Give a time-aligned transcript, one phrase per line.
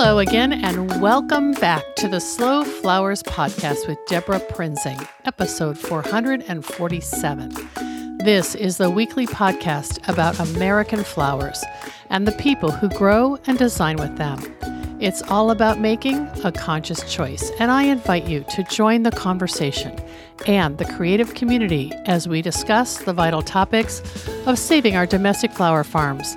[0.00, 7.50] Hello again, and welcome back to the Slow Flowers Podcast with Deborah Prinzing, episode 447.
[8.18, 11.64] This is the weekly podcast about American flowers
[12.10, 14.38] and the people who grow and design with them.
[15.00, 19.98] It's all about making a conscious choice, and I invite you to join the conversation
[20.46, 24.00] and the creative community as we discuss the vital topics
[24.46, 26.36] of saving our domestic flower farms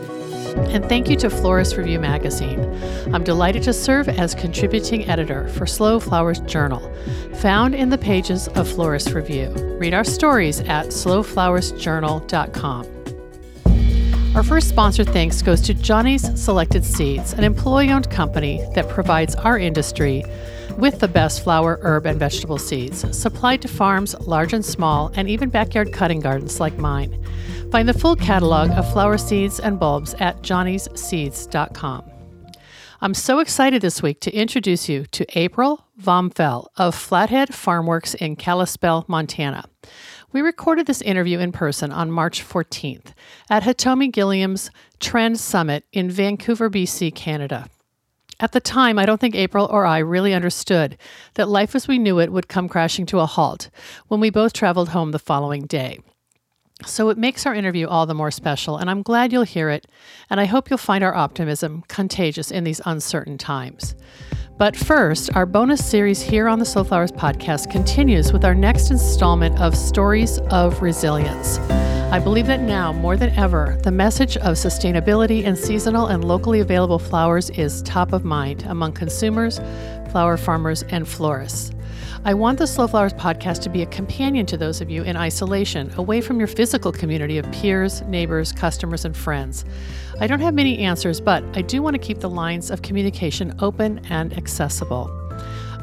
[0.55, 2.59] And thank you to Florist Review Magazine.
[3.13, 6.93] I'm delighted to serve as contributing editor for Slow Flowers Journal,
[7.35, 9.49] found in the pages of Florist Review.
[9.79, 12.87] Read our stories at slowflowersjournal.com.
[14.35, 19.35] Our first sponsor thanks goes to Johnny's Selected Seeds, an employee owned company that provides
[19.35, 20.23] our industry
[20.77, 25.29] with the best flower, herb, and vegetable seeds, supplied to farms large and small, and
[25.29, 27.21] even backyard cutting gardens like mine.
[27.71, 32.03] Find the full catalog of flower seeds and bulbs at johnnysseeds.com.
[32.99, 38.35] I'm so excited this week to introduce you to April Vomfell of Flathead Farmworks in
[38.35, 39.63] Kalispell, Montana.
[40.33, 43.13] We recorded this interview in person on March 14th
[43.49, 44.69] at Hitomi Gilliam's
[44.99, 47.69] Trend Summit in Vancouver, BC, Canada.
[48.41, 50.97] At the time, I don't think April or I really understood
[51.35, 53.69] that life as we knew it would come crashing to a halt
[54.09, 55.99] when we both traveled home the following day.
[56.85, 59.87] So it makes our interview all the more special, and I'm glad you'll hear it,
[60.29, 63.95] and I hope you'll find our optimism contagious in these uncertain times.
[64.57, 68.91] But first, our bonus series here on the Slow Flowers podcast continues with our next
[68.91, 71.57] installment of Stories of Resilience.
[72.11, 76.59] I believe that now, more than ever, the message of sustainability and seasonal and locally
[76.59, 79.59] available flowers is top of mind among consumers,
[80.11, 81.71] flower farmers, and florists.
[82.23, 85.17] I want the Slow Flowers podcast to be a companion to those of you in
[85.17, 89.65] isolation, away from your physical community of peers, neighbors, customers, and friends.
[90.19, 93.55] I don't have many answers, but I do want to keep the lines of communication
[93.57, 95.09] open and accessible.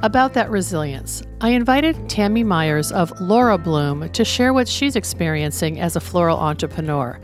[0.05, 5.81] About that resilience, I invited Tammy Myers of Laura Bloom to share what she's experiencing
[5.81, 7.19] as a floral entrepreneur.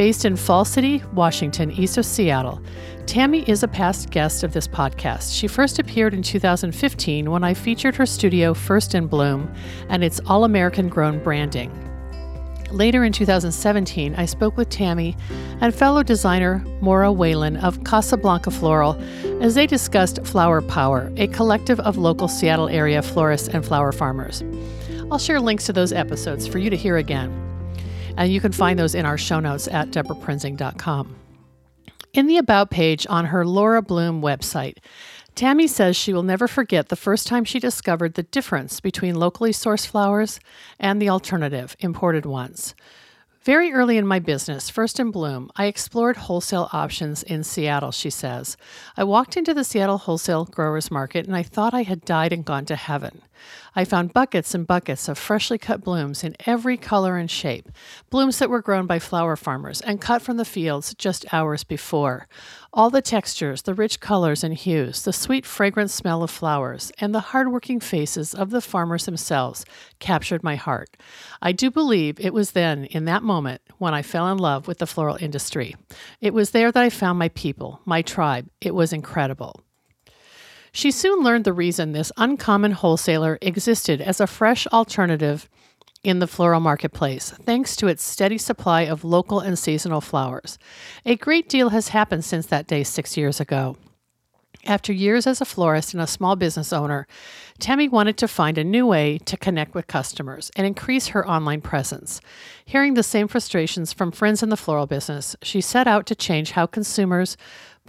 [0.00, 2.62] Based in Fall City, Washington, east of Seattle,
[3.04, 5.38] Tammy is a past guest of this podcast.
[5.38, 9.54] She first appeared in 2015 when I featured her studio First in Bloom
[9.90, 11.70] and its all American grown branding.
[12.70, 15.18] Later in 2017, I spoke with Tammy
[15.60, 18.98] and fellow designer Maura Whalen of Casablanca Floral
[19.42, 24.42] as they discussed Flower Power, a collective of local Seattle area florists and flower farmers.
[25.12, 27.49] I'll share links to those episodes for you to hear again.
[28.16, 31.16] And you can find those in our show notes at deborahprinzing.com.
[32.12, 34.78] In the About page on her Laura Bloom website,
[35.36, 39.52] Tammy says she will never forget the first time she discovered the difference between locally
[39.52, 40.40] sourced flowers
[40.78, 42.74] and the alternative, imported ones.
[43.42, 48.10] Very early in my business, First in Bloom, I explored wholesale options in Seattle, she
[48.10, 48.58] says.
[48.98, 52.44] I walked into the Seattle Wholesale Growers Market and I thought I had died and
[52.44, 53.22] gone to heaven.
[53.74, 57.68] I found buckets and buckets of freshly cut blooms in every color and shape,
[58.10, 62.26] blooms that were grown by flower farmers and cut from the fields just hours before.
[62.72, 67.14] All the textures, the rich colors and hues, the sweet fragrant smell of flowers, and
[67.14, 69.64] the hardworking faces of the farmers themselves
[69.98, 70.96] captured my heart.
[71.40, 74.78] I do believe it was then, in that moment, when I fell in love with
[74.78, 75.76] the floral industry.
[76.20, 78.48] It was there that I found my people, my tribe.
[78.60, 79.62] It was incredible.
[80.72, 85.48] She soon learned the reason this uncommon wholesaler existed as a fresh alternative
[86.02, 90.58] in the floral marketplace, thanks to its steady supply of local and seasonal flowers.
[91.04, 93.76] A great deal has happened since that day six years ago.
[94.66, 97.06] After years as a florist and a small business owner,
[97.58, 101.62] Tammy wanted to find a new way to connect with customers and increase her online
[101.62, 102.20] presence.
[102.66, 106.50] Hearing the same frustrations from friends in the floral business, she set out to change
[106.50, 107.38] how consumers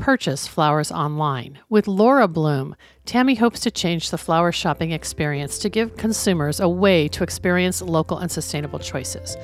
[0.01, 1.59] purchase flowers online.
[1.69, 2.75] With Laura Bloom,
[3.05, 7.83] Tammy hopes to change the flower shopping experience to give consumers a way to experience
[7.83, 9.37] local and sustainable choices.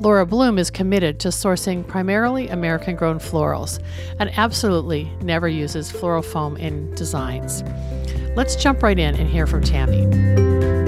[0.00, 3.80] Laura Bloom is committed to sourcing primarily American grown florals
[4.18, 7.62] and absolutely never uses floral foam in designs.
[8.34, 10.81] Let's jump right in and hear from Tammy.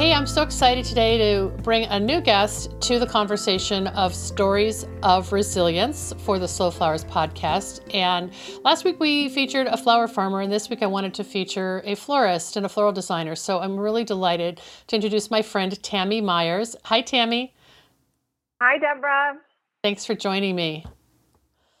[0.00, 5.32] I'm so excited today to bring a new guest to the conversation of stories of
[5.32, 7.80] resilience for the Slow Flowers podcast.
[7.94, 8.32] And
[8.64, 11.94] last week we featured a flower farmer, and this week I wanted to feature a
[11.94, 13.36] florist and a floral designer.
[13.36, 16.76] So I'm really delighted to introduce my friend Tammy Myers.
[16.84, 17.54] Hi, Tammy.
[18.60, 19.38] Hi, Deborah.
[19.82, 20.84] Thanks for joining me.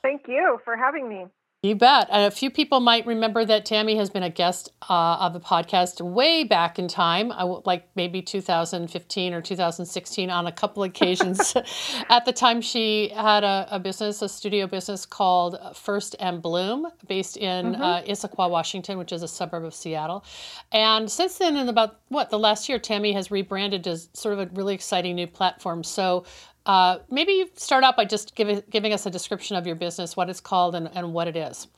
[0.02, 1.26] Thank you for having me.
[1.62, 2.08] You bet.
[2.08, 6.00] a few people might remember that Tammy has been a guest uh, of the podcast
[6.00, 7.30] way back in time,
[7.66, 11.54] like maybe 2015 or 2016 on a couple occasions.
[12.08, 16.86] At the time, she had a, a, business, a studio business called First in Bloom,
[17.06, 17.82] based in mm-hmm.
[17.82, 20.24] uh, Issaquah, Washington, which is a suburb of Seattle.
[20.72, 24.38] And since then, in about what the last year, Tammy has rebranded as sort of
[24.38, 25.84] a really exciting new platform.
[25.84, 26.24] So
[26.66, 30.16] uh, maybe you start out by just giving, giving us a description of your business,
[30.16, 31.68] what it's called, and, and what it is.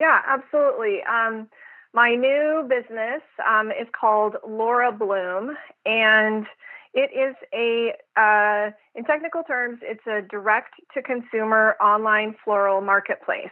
[0.00, 0.98] Yeah, absolutely.
[1.08, 1.48] Um,
[1.92, 5.56] my new business um, is called Laura Bloom,
[5.86, 6.46] and
[6.92, 13.50] it is a, uh, in technical terms, it's a direct to consumer online floral marketplace.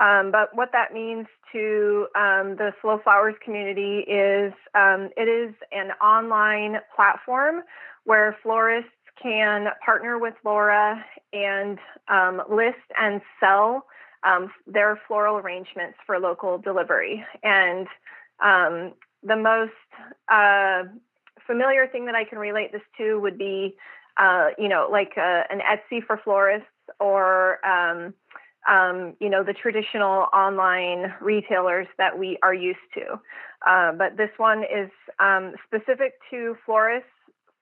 [0.00, 5.54] Um, but what that means to um, the Slow Flowers community is um, it is
[5.72, 7.62] an online platform
[8.04, 8.90] where florists
[9.22, 11.78] can partner with Laura and
[12.08, 13.86] um, list and sell
[14.22, 17.24] um, their floral arrangements for local delivery.
[17.42, 17.86] And
[18.42, 19.72] um, the most
[20.28, 20.84] uh,
[21.46, 23.76] familiar thing that I can relate this to would be,
[24.16, 26.68] uh, you know, like uh, an Etsy for florists
[26.98, 28.14] or, um,
[28.68, 33.20] um, you know, the traditional online retailers that we are used to.
[33.66, 37.08] Uh, but this one is um, specific to florists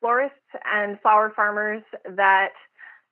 [0.00, 1.83] florists and flower farmers
[2.17, 2.53] that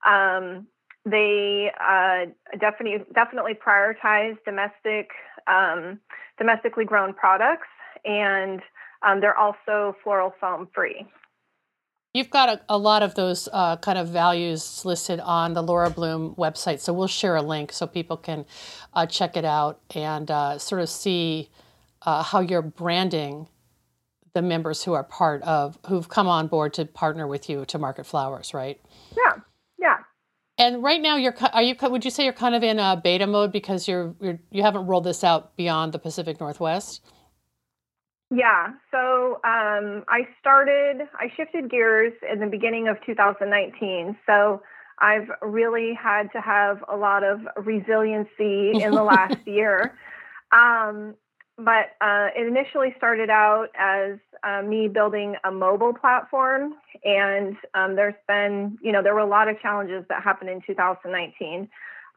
[0.06, 0.66] um,
[1.04, 2.26] they uh,
[2.58, 5.10] definitely definitely prioritize domestic
[5.46, 6.00] um,
[6.38, 7.68] domestically grown products,
[8.04, 8.60] and
[9.06, 11.06] um, they're also floral foam free.
[12.14, 15.90] You've got a, a lot of those uh, kind of values listed on the Laura
[15.90, 18.46] Bloom website, so we'll share a link so people can
[18.94, 21.50] uh, check it out and uh, sort of see
[22.02, 23.48] uh, how you're branding
[24.36, 27.78] the members who are part of who've come on board to partner with you to
[27.78, 28.78] market flowers, right?
[29.16, 29.36] Yeah,
[29.78, 29.96] yeah.
[30.58, 33.26] And right now, you're are you would you say you're kind of in a beta
[33.26, 37.00] mode because you're, you're you haven't rolled this out beyond the Pacific Northwest?
[38.30, 38.72] Yeah.
[38.90, 44.18] So um, I started, I shifted gears in the beginning of 2019.
[44.26, 44.60] So
[44.98, 49.96] I've really had to have a lot of resiliency in the last year.
[50.52, 51.14] Um,
[51.58, 56.74] but uh, it initially started out as uh, me building a mobile platform,
[57.04, 60.60] and um, there's been, you know, there were a lot of challenges that happened in
[60.66, 61.68] 2019,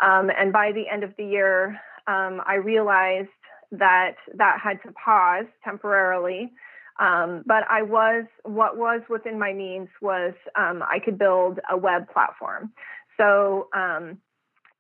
[0.04, 3.30] um, and by the end of the year, um, I realized
[3.72, 6.52] that that had to pause temporarily.
[7.00, 11.78] Um, but I was, what was within my means was um, I could build a
[11.78, 12.74] web platform.
[13.16, 14.18] So um,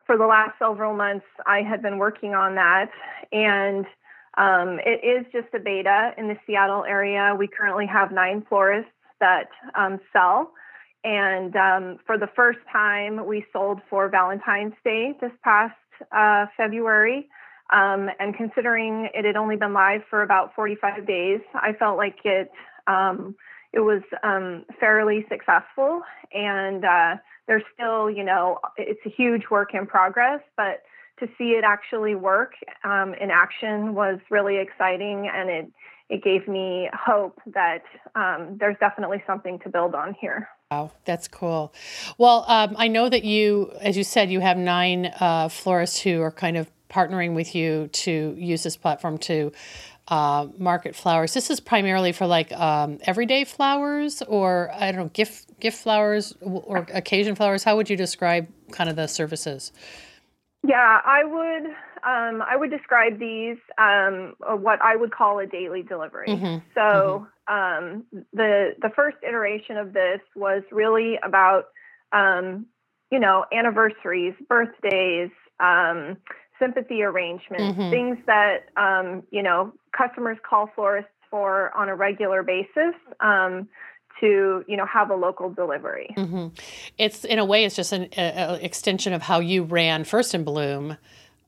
[0.06, 2.90] for the last several months, I had been working on that,
[3.32, 3.86] and
[4.40, 7.36] um, it is just a beta in the Seattle area.
[7.38, 10.54] We currently have nine florists that um, sell.
[11.04, 15.76] And um, for the first time, we sold for Valentine's Day this past
[16.14, 17.28] uh, February.
[17.72, 22.20] Um, and considering it had only been live for about 45 days, I felt like
[22.24, 22.50] it
[22.88, 23.36] um,
[23.72, 26.02] it was um, fairly successful.
[26.34, 27.16] And uh,
[27.48, 30.82] there's still, you know, it's a huge work in progress, but
[31.20, 35.72] to see it actually work um, in action was really exciting and it
[36.10, 37.84] it gave me hope that
[38.16, 40.50] um, there's definitely something to build on here.
[40.72, 41.72] Wow, that's cool.
[42.18, 46.22] Well, um, I know that you, as you said, you have nine uh, florists who
[46.22, 49.52] are kind of partnering with you to use this platform to
[50.08, 51.34] uh, market flowers.
[51.36, 56.34] This is primarily for like um, everyday flowers, or I don't know, gift gift flowers
[56.42, 57.64] or occasion flowers.
[57.64, 59.72] How would you describe kind of the services?
[60.68, 61.66] Yeah, I would
[62.04, 66.28] um, I would describe these um, what I would call a daily delivery.
[66.28, 66.58] Mm-hmm.
[66.74, 67.26] So mm-hmm.
[67.50, 71.66] Um, the the first iteration of this was really about
[72.12, 72.68] um,
[73.10, 76.18] you know anniversaries, birthdays, um,
[76.60, 77.90] sympathy arrangements, mm-hmm.
[77.90, 82.94] things that um, you know customers call florists for on a regular basis
[84.20, 86.14] to you know have a local delivery.
[86.18, 86.48] Mm-hmm.
[86.98, 90.34] It's in a way it's just an a, a extension of how you ran First
[90.34, 90.98] in Bloom,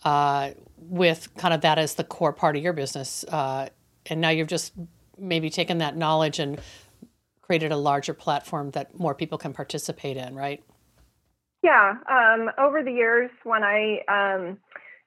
[0.04, 3.70] uh, with kind of that as the core part of your business, uh,
[4.08, 4.74] and now you've just
[5.18, 6.60] maybe taken that knowledge and
[7.42, 10.64] created a larger platform that more people can participate in, right?
[11.64, 11.96] Yeah.
[12.10, 14.58] Um, over the years, when I um,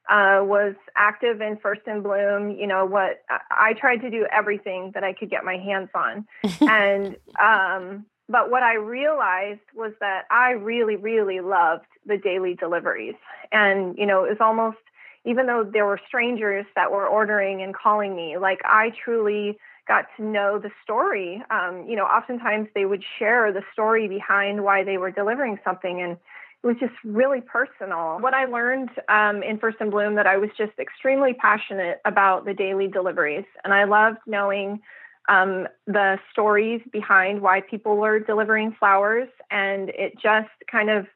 [0.09, 2.51] uh, was active in First in Bloom.
[2.51, 3.23] You know what?
[3.29, 6.27] I, I tried to do everything that I could get my hands on,
[6.61, 13.17] and um, but what I realized was that I really, really loved the daily deliveries,
[13.53, 14.79] and you know it was almost
[15.25, 20.07] even though there were strangers that were ordering and calling me, like I truly got
[20.17, 21.43] to know the story.
[21.51, 26.01] Um, you know, oftentimes they would share the story behind why they were delivering something,
[26.01, 26.17] and
[26.65, 28.19] was just really personal.
[28.21, 32.45] What I learned um, in First in Bloom that I was just extremely passionate about
[32.45, 34.81] the daily deliveries, and I loved knowing
[35.29, 41.07] um, the stories behind why people were delivering flowers, and it just kind of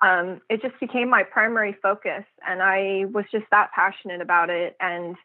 [0.00, 4.76] um, it just became my primary focus, and I was just that passionate about it.
[4.80, 5.16] And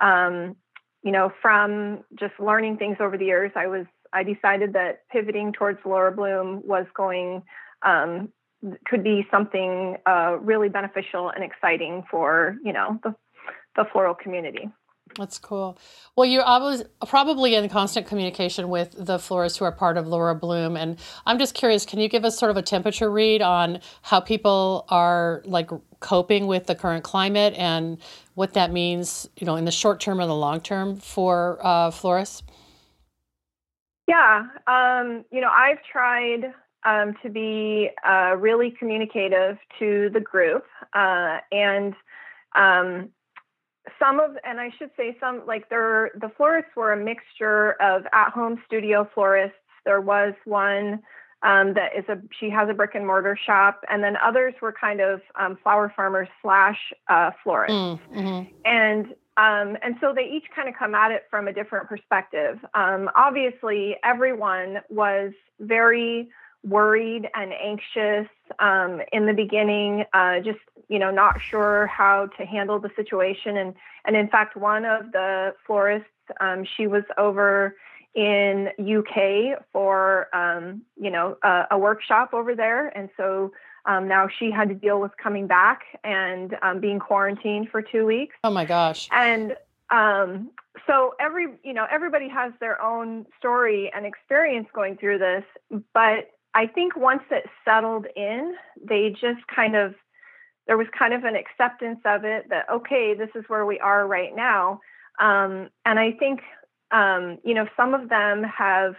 [0.00, 0.56] um,
[1.02, 5.52] you know, from just learning things over the years, I was I decided that pivoting
[5.52, 7.42] towards Laura Bloom was going
[7.82, 8.28] um,
[8.86, 13.14] could be something uh, really beneficial and exciting for you know the
[13.76, 14.70] the floral community.
[15.18, 15.78] That's cool.
[16.16, 20.34] Well, you're always probably in constant communication with the florists who are part of Laura
[20.34, 21.84] Bloom, and I'm just curious.
[21.84, 26.46] Can you give us sort of a temperature read on how people are like coping
[26.46, 27.98] with the current climate and
[28.34, 31.90] what that means, you know, in the short term and the long term for uh,
[31.90, 32.42] florists?
[34.08, 36.52] Yeah, um, you know, I've tried
[36.84, 40.64] um, to be uh, really communicative to the group.
[40.92, 41.94] Uh, and
[42.54, 43.08] um,
[43.98, 48.04] some of, and I should say some, like there, the florists were a mixture of
[48.12, 49.56] at-home studio florists.
[49.84, 51.02] There was one
[51.42, 54.72] um, that is a, she has a brick and mortar shop, and then others were
[54.72, 57.74] kind of um, flower farmers slash uh, florists.
[57.74, 58.54] Mm, mm-hmm.
[58.64, 62.58] And um, and so they each kind of come at it from a different perspective.
[62.74, 66.28] Um, obviously, everyone was very
[66.64, 68.28] worried and anxious
[68.58, 73.56] um, in the beginning, uh, just you know not sure how to handle the situation.
[73.56, 76.08] And and in fact, one of the florists,
[76.40, 77.76] um, she was over
[78.14, 83.52] in UK for um, you know a, a, workshop over there, and so.
[83.84, 88.06] Um, now she had to deal with coming back and um, being quarantined for two
[88.06, 88.36] weeks.
[88.44, 89.08] Oh my gosh!
[89.10, 89.56] And
[89.90, 90.50] um,
[90.86, 95.44] so every you know everybody has their own story and experience going through this
[95.92, 99.94] but I think once it settled in, they just kind of,
[100.66, 104.06] there was kind of an acceptance of it that, okay, this is where we are
[104.06, 104.80] right now.
[105.18, 106.40] Um, and I think,
[106.90, 108.94] um, you know, some of them have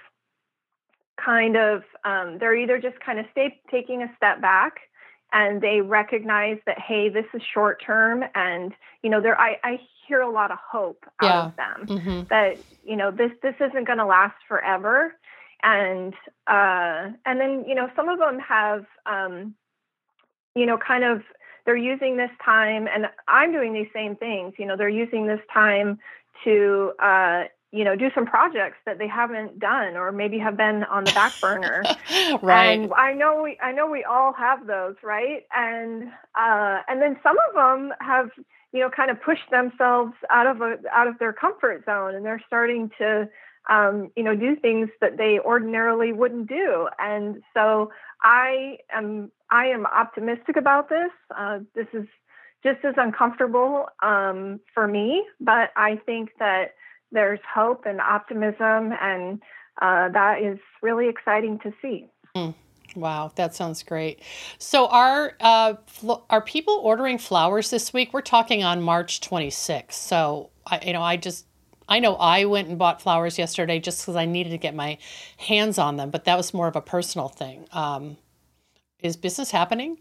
[1.24, 4.74] kind of, um, they're either just kind of stay, taking a step back
[5.32, 8.24] and they recognize that, hey, this is short term.
[8.36, 11.46] And, you know, there, I, I hear a lot of hope out yeah.
[11.46, 12.22] of them mm-hmm.
[12.30, 15.16] that, you know, this, this isn't going to last forever
[15.64, 16.14] and
[16.48, 19.56] uh, and then you know some of them have um,
[20.56, 21.24] you know kind of
[21.66, 25.40] they're using this time and i'm doing these same things you know they're using this
[25.54, 25.98] time
[26.44, 30.84] to uh, you know do some projects that they haven't done or maybe have been
[30.86, 31.84] on the back burner.
[32.42, 32.80] Right.
[32.80, 35.44] And i know we i know we all have those right?
[35.54, 38.30] And uh, and then some of them have
[38.72, 42.26] you know kind of pushed themselves out of a out of their comfort zone and
[42.26, 43.28] they're starting to
[43.70, 46.88] um, you know, do things that they ordinarily wouldn't do.
[47.00, 47.92] And so
[48.22, 51.12] I am I am optimistic about this.
[51.36, 52.08] Uh, this is
[52.64, 56.76] just as uncomfortable um, for me, but I think that
[57.12, 59.42] there's hope and optimism, and
[59.82, 62.08] uh, that is really exciting to see.
[62.36, 62.56] Mm.
[62.96, 64.22] Wow, that sounds great.
[64.60, 68.14] So, are uh, fl- are people ordering flowers this week?
[68.14, 69.94] We're talking on March 26th.
[69.94, 71.46] So, I, you know, I just
[71.94, 74.98] I know I went and bought flowers yesterday just because I needed to get my
[75.38, 77.68] hands on them, but that was more of a personal thing.
[77.72, 78.18] Um,
[78.98, 80.00] is business happening?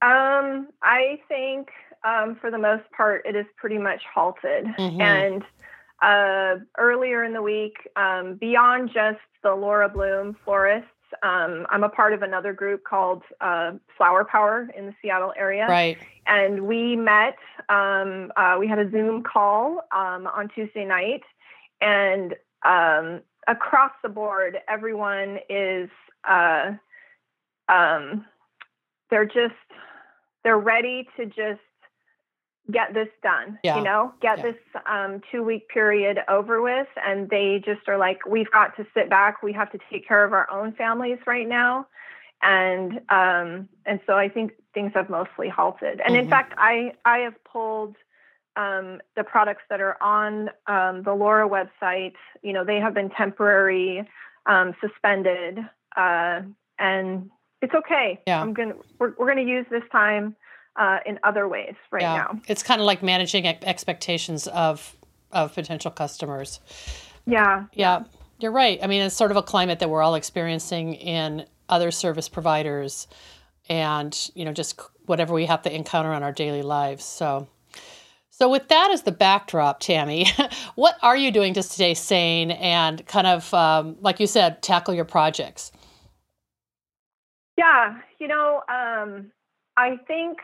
[0.00, 1.68] Um, I think
[2.04, 4.64] um, for the most part, it is pretty much halted.
[4.78, 5.00] Mm-hmm.
[5.02, 5.42] And
[6.00, 10.88] uh, earlier in the week, um, beyond just the Laura Bloom florist
[11.22, 15.66] um, I'm a part of another group called uh, Flower Power in the Seattle area.
[15.68, 15.98] Right.
[16.26, 17.36] And we met,
[17.68, 21.22] um, uh, we had a Zoom call um, on Tuesday night,
[21.80, 25.90] and um, across the board, everyone is,
[26.28, 26.72] uh,
[27.68, 28.24] um,
[29.10, 29.54] they're just,
[30.42, 31.60] they're ready to just
[32.72, 33.76] get this done yeah.
[33.76, 34.44] you know get yeah.
[34.44, 34.56] this
[34.90, 39.10] um, two week period over with and they just are like we've got to sit
[39.10, 41.86] back we have to take care of our own families right now
[42.42, 46.24] and um, and so i think things have mostly halted and mm-hmm.
[46.24, 47.96] in fact i i have pulled
[48.56, 53.10] um, the products that are on um, the laura website you know they have been
[53.10, 54.08] temporary
[54.46, 55.58] um, suspended
[55.96, 56.40] uh,
[56.78, 57.30] and
[57.60, 58.40] it's okay yeah.
[58.40, 60.34] i'm gonna we're, we're gonna use this time
[60.76, 62.16] uh, in other ways right yeah.
[62.16, 62.40] now.
[62.48, 64.96] It's kind of like managing expectations of
[65.32, 66.60] of potential customers.
[67.26, 67.64] Yeah.
[67.72, 68.04] Yeah.
[68.38, 68.78] You're right.
[68.82, 73.08] I mean, it's sort of a climate that we're all experiencing in other service providers
[73.68, 77.04] and, you know, just whatever we have to encounter on our daily lives.
[77.04, 77.48] So
[78.36, 80.26] so, with that as the backdrop, Tammy,
[80.74, 84.92] what are you doing to stay sane and kind of, um, like you said, tackle
[84.92, 85.70] your projects?
[87.56, 89.30] Yeah, you know, um,
[89.76, 90.38] I think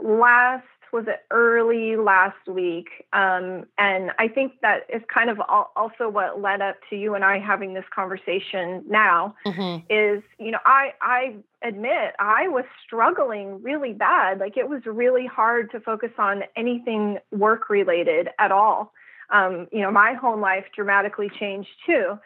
[0.00, 5.40] last was it early last week, um, and I think that is kind of
[5.74, 9.34] also what led up to you and I having this conversation now.
[9.44, 9.86] Mm-hmm.
[9.90, 14.38] Is you know I I admit I was struggling really bad.
[14.38, 18.92] Like it was really hard to focus on anything work related at all.
[19.30, 22.18] Um, you know, my home life dramatically changed too,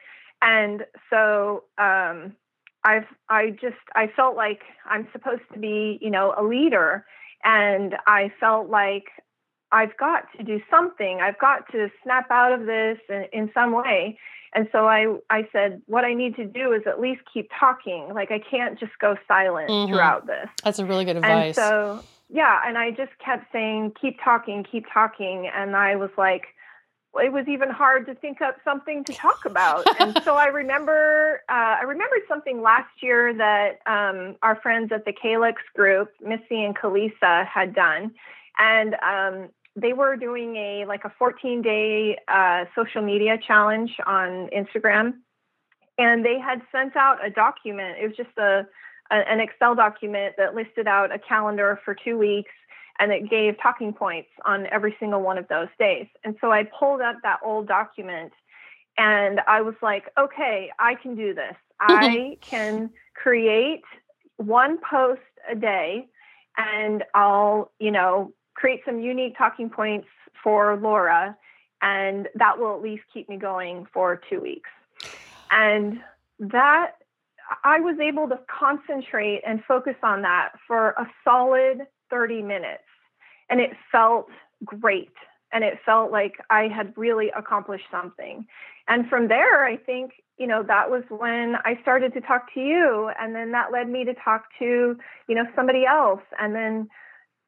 [0.43, 2.35] and so um,
[2.85, 7.05] I've I just I felt like I'm supposed to be you know a leader,
[7.45, 9.05] and I felt like
[9.73, 11.21] I've got to do something.
[11.21, 14.19] I've got to snap out of this in, in some way.
[14.55, 18.09] And so I I said what I need to do is at least keep talking.
[18.15, 19.93] Like I can't just go silent mm-hmm.
[19.93, 20.49] throughout this.
[20.65, 21.57] That's a really good advice.
[21.59, 26.11] And so yeah, and I just kept saying keep talking, keep talking, and I was
[26.17, 26.47] like
[27.17, 29.87] it was even hard to think up something to talk about.
[30.01, 35.05] and so I remember, uh, I remembered something last year that um, our friends at
[35.05, 38.13] the Calyx group, Missy and Kalisa, had done,
[38.59, 44.49] and um, they were doing a like a 14 day uh, social media challenge on
[44.57, 45.15] Instagram,
[45.97, 47.97] and they had sent out a document.
[48.01, 48.67] It was just a,
[49.11, 52.53] a an Excel document that listed out a calendar for two weeks
[52.99, 56.07] and it gave talking points on every single one of those days.
[56.25, 58.33] And so I pulled up that old document
[58.97, 61.55] and I was like, okay, I can do this.
[61.81, 63.83] I can create
[64.37, 66.09] one post a day
[66.57, 70.09] and I'll, you know, create some unique talking points
[70.43, 71.37] for Laura
[71.81, 74.71] and that will at least keep me going for 2 weeks.
[75.53, 76.01] And
[76.41, 76.95] that
[77.63, 82.83] I was able to concentrate and focus on that for a solid 30 minutes
[83.51, 84.29] and it felt
[84.65, 85.13] great
[85.53, 88.47] and it felt like I had really accomplished something.
[88.87, 92.61] And from there, I think, you know, that was when I started to talk to
[92.61, 93.11] you.
[93.19, 94.97] And then that led me to talk to,
[95.29, 96.23] you know, somebody else.
[96.39, 96.89] And then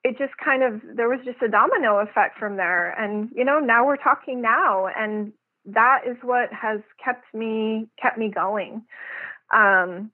[0.03, 2.91] it just kind of, there was just a domino effect from there.
[2.99, 4.87] And, you know, now we're talking now.
[4.87, 5.33] And
[5.67, 8.83] that is what has kept me, kept me going.
[9.55, 10.11] Um,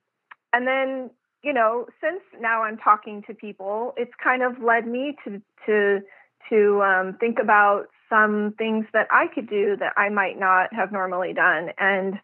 [0.53, 1.09] and then
[1.47, 6.01] you know, since now I'm talking to people, it's kind of led me to to
[6.49, 10.91] to um, think about some things that I could do that I might not have
[10.91, 11.69] normally done.
[11.79, 12.15] And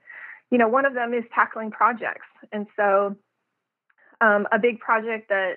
[0.52, 2.28] you know, one of them is tackling projects.
[2.52, 3.16] And so,
[4.20, 5.54] um, a big project that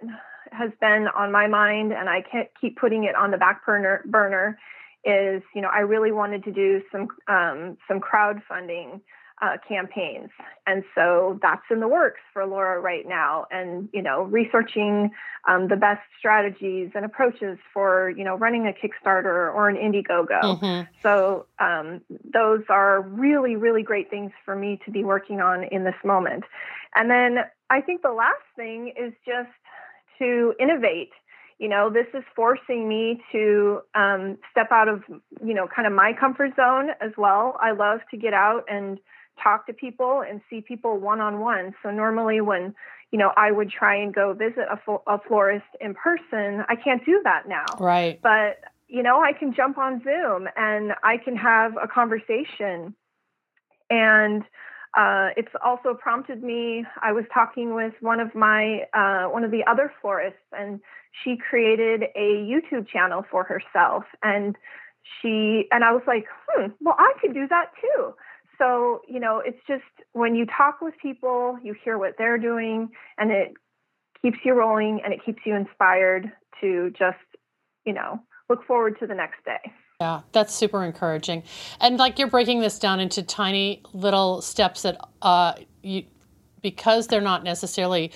[0.52, 4.04] has been on my mind, and I can't keep putting it on the back burner
[4.06, 4.60] burner,
[5.04, 9.00] is you know, I really wanted to do some um, some crowdfunding
[9.42, 10.30] uh, campaigns.
[10.66, 13.46] And so that's in the works for Laura right now.
[13.50, 15.10] And, you know, researching
[15.46, 20.40] um, the best strategies and approaches for, you know, running a Kickstarter or an Indiegogo.
[20.40, 20.82] Mm-hmm.
[21.02, 22.00] So um,
[22.32, 26.44] those are really, really great things for me to be working on in this moment.
[26.94, 29.50] And then I think the last thing is just
[30.18, 31.10] to innovate
[31.58, 35.02] you know this is forcing me to um, step out of
[35.44, 38.98] you know kind of my comfort zone as well i love to get out and
[39.42, 41.74] talk to people and see people one on one.
[41.82, 42.74] So normally when
[43.10, 47.04] you know I would try and go visit a, a florist in person, I can't
[47.04, 47.66] do that now.
[47.78, 48.20] Right.
[48.22, 52.94] But you know I can jump on Zoom and I can have a conversation
[53.90, 54.42] and
[54.96, 56.84] uh, it's also prompted me.
[57.02, 60.80] I was talking with one of my uh, one of the other florists, and
[61.22, 64.04] she created a YouTube channel for herself.
[64.22, 64.56] And
[65.20, 68.14] she and I was like, hmm, well, I could do that too
[68.58, 72.88] so you know it's just when you talk with people you hear what they're doing
[73.18, 73.54] and it
[74.22, 77.18] keeps you rolling and it keeps you inspired to just
[77.84, 79.72] you know look forward to the next day.
[80.00, 81.42] Yeah that's super encouraging.
[81.80, 86.04] And like you're breaking this down into tiny little steps that uh you
[86.62, 88.10] because they're not necessarily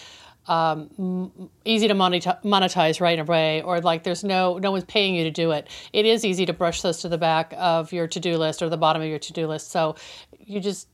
[0.46, 5.30] um, easy to monetize right away, or like there's no no one's paying you to
[5.30, 5.68] do it.
[5.92, 8.68] It is easy to brush those to the back of your to do list or
[8.68, 9.70] the bottom of your to do list.
[9.70, 9.96] So
[10.38, 10.88] you just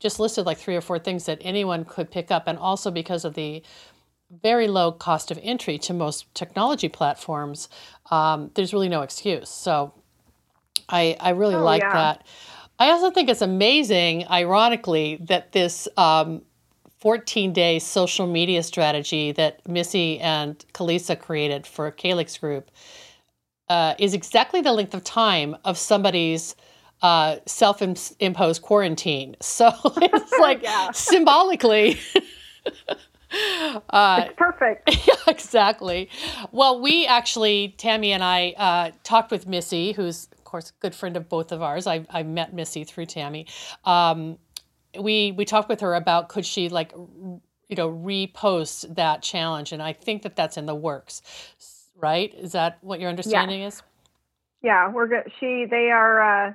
[0.00, 3.24] just listed like three or four things that anyone could pick up, and also because
[3.24, 3.62] of the
[4.42, 7.68] very low cost of entry to most technology platforms,
[8.10, 9.48] um, there's really no excuse.
[9.48, 9.92] So
[10.88, 11.92] I I really oh, like yeah.
[11.92, 12.26] that.
[12.78, 16.42] I also think it's amazing, ironically, that this um,
[16.98, 22.70] 14 day social media strategy that Missy and Kalisa created for Calyx Group
[23.68, 26.54] uh, is exactly the length of time of somebody's
[27.02, 27.82] uh, self
[28.20, 29.36] imposed quarantine.
[29.42, 31.98] So it's like symbolically.
[33.90, 35.06] Uh, it's perfect.
[35.06, 36.08] Yeah, exactly.
[36.52, 40.94] Well, we actually, Tammy and I, uh, talked with Missy, who's, of course, a good
[40.94, 41.86] friend of both of ours.
[41.88, 43.46] I, I met Missy through Tammy.
[43.84, 44.38] Um,
[44.98, 49.82] we we talked with her about could she like you know repost that challenge and
[49.82, 51.22] i think that that's in the works
[51.96, 53.66] right is that what your understanding yeah.
[53.66, 53.82] is
[54.62, 56.52] yeah we're good she they are uh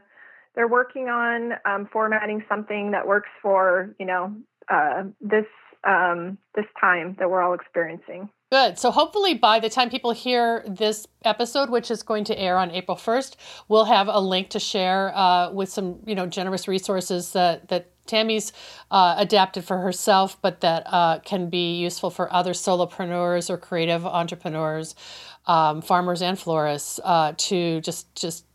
[0.53, 4.35] they're working on um, formatting something that works for you know
[4.69, 5.45] uh, this
[5.83, 8.77] um, this time that we're all experiencing Good.
[8.77, 12.69] So hopefully by the time people hear this episode, which is going to air on
[12.71, 13.37] April 1st,
[13.69, 17.90] we'll have a link to share uh, with some, you know, generous resources that, that
[18.05, 18.51] Tammy's
[18.89, 24.05] uh, adapted for herself, but that uh, can be useful for other solopreneurs or creative
[24.05, 24.95] entrepreneurs,
[25.45, 28.45] um, farmers and florists uh, to just, just,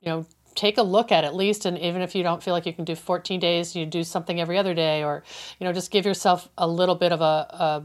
[0.00, 2.64] you know, take a look at at least and even if you don't feel like
[2.64, 5.24] you can do 14 days you do something every other day or
[5.58, 7.84] you know just give yourself a little bit of a, a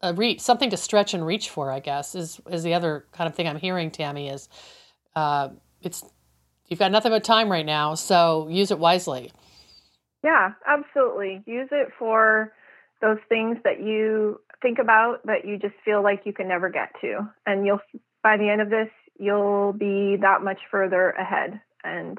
[0.00, 3.28] a reach, something to stretch and reach for, I guess, is is the other kind
[3.28, 4.48] of thing I'm hearing, Tammy, is
[5.14, 5.50] uh,
[5.82, 6.04] it's
[6.66, 9.32] you've got nothing but time right now, so use it wisely.
[10.22, 11.42] Yeah, absolutely.
[11.46, 12.52] Use it for
[13.00, 16.90] those things that you think about that you just feel like you can never get
[17.00, 17.28] to.
[17.46, 17.80] And you'll
[18.22, 22.18] by the end of this, you'll be that much further ahead and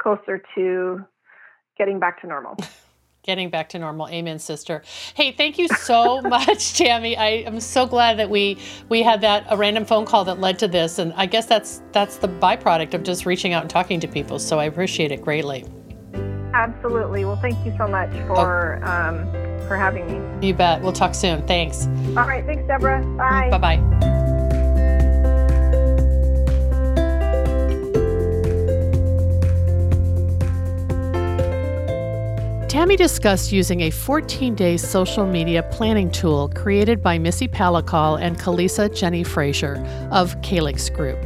[0.00, 1.04] closer to
[1.76, 2.56] getting back to normal.
[3.22, 4.08] getting back to normal.
[4.08, 4.82] Amen, sister.
[5.14, 7.16] Hey, thank you so much, Tammy.
[7.16, 8.58] I am so glad that we
[8.88, 11.82] we had that a random phone call that led to this, and I guess that's
[11.92, 14.38] that's the byproduct of just reaching out and talking to people.
[14.38, 15.64] So I appreciate it greatly.
[16.54, 17.24] Absolutely.
[17.24, 18.90] Well, thank you so much for oh.
[18.90, 19.30] um,
[19.66, 20.46] for having me.
[20.48, 20.82] You bet.
[20.82, 21.46] We'll talk soon.
[21.46, 21.86] Thanks.
[22.16, 22.44] All right.
[22.44, 23.02] Thanks, Deborah.
[23.16, 23.50] Bye.
[23.50, 24.10] Bye bye.
[32.70, 38.38] Tammy discussed using a 14 day social media planning tool created by Missy Palakal and
[38.38, 41.18] Kalisa Jenny Frazier of Calyx Group.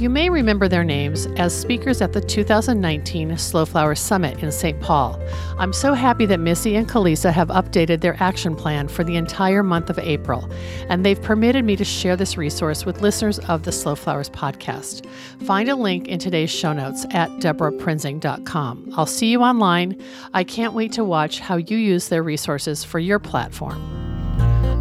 [0.00, 4.80] You may remember their names as speakers at the 2019 Slow Flower Summit in St.
[4.80, 5.20] Paul.
[5.58, 9.62] I'm so happy that Missy and Kalisa have updated their action plan for the entire
[9.62, 10.50] month of April,
[10.88, 15.04] and they've permitted me to share this resource with listeners of the Slow Flowers podcast.
[15.44, 18.94] Find a link in today's show notes at deborahprinzing.com.
[18.96, 20.02] I'll see you online.
[20.32, 24.09] I can't wait to watch how you use their resources for your platform.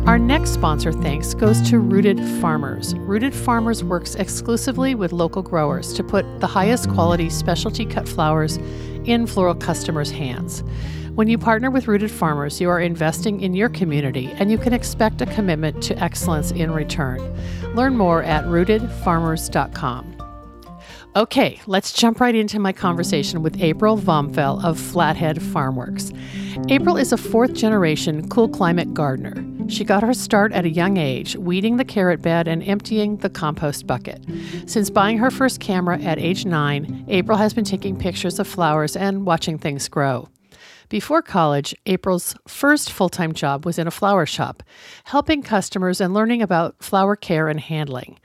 [0.10, 2.96] Our next sponsor thanks goes to Rooted Farmers.
[2.96, 8.58] Rooted Farmers works exclusively with local growers to put the highest quality specialty cut flowers
[9.06, 10.64] in floral customers' hands.
[11.14, 14.74] When you partner with Rooted Farmers, you are investing in your community and you can
[14.74, 17.20] expect a commitment to excellence in return.
[17.76, 20.19] Learn more at rootedfarmers.com.
[21.16, 26.16] Okay, let's jump right into my conversation with April Vomfell of Flathead Farmworks.
[26.70, 29.44] April is a fourth generation cool climate gardener.
[29.68, 33.30] She got her start at a young age, weeding the carrot bed and emptying the
[33.30, 34.24] compost bucket.
[34.68, 38.96] Since buying her first camera at age nine, April has been taking pictures of flowers
[38.96, 40.30] and watching things grow.
[40.90, 44.64] Before college, April's first full time job was in a flower shop,
[45.06, 48.20] helping customers and learning about flower care and handling.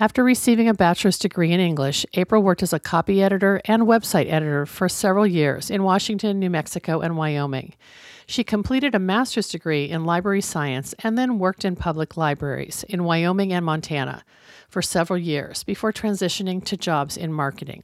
[0.00, 4.32] After receiving a bachelor's degree in English, April worked as a copy editor and website
[4.32, 7.74] editor for several years in Washington, New Mexico, and Wyoming.
[8.24, 13.04] She completed a master's degree in library science and then worked in public libraries in
[13.04, 14.24] Wyoming and Montana
[14.70, 17.82] for several years before transitioning to jobs in marketing.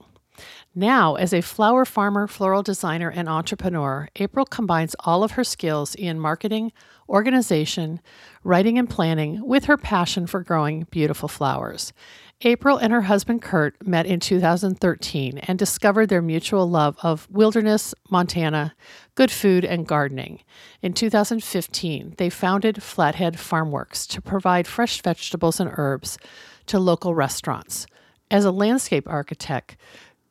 [0.79, 5.95] Now, as a flower farmer, floral designer, and entrepreneur, April combines all of her skills
[5.95, 6.71] in marketing,
[7.09, 7.99] organization,
[8.45, 11.95] writing, and planning with her passion for growing beautiful flowers.
[12.43, 17.95] April and her husband Kurt met in 2013 and discovered their mutual love of wilderness,
[18.11, 18.75] Montana,
[19.15, 20.41] good food, and gardening.
[20.83, 26.19] In 2015, they founded Flathead Farmworks to provide fresh vegetables and herbs
[26.67, 27.87] to local restaurants.
[28.29, 29.77] As a landscape architect,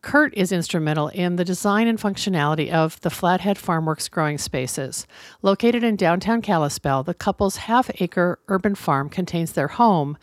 [0.05, 5.07] Kurt is instrumental in the design and functionality of the Flathead Farmworks growing spaces.
[5.41, 10.15] Located in downtown Kalispell, the couple's half acre urban farm contains their home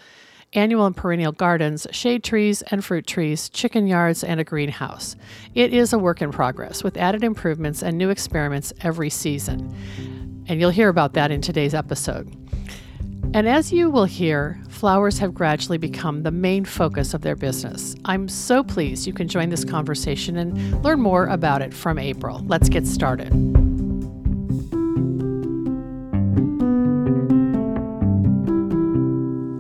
[0.53, 5.16] annual and perennial gardens, shade trees and fruit trees, chicken yards, and a greenhouse.
[5.53, 9.75] It is a work in progress with added improvements and new experiments every season.
[10.47, 12.41] And you'll hear about that in today's episode.
[13.35, 17.97] And as you will hear, flowers have gradually become the main focus of their business.
[18.05, 22.42] I'm so pleased you can join this conversation and learn more about it from April.
[22.47, 23.31] Let's get started.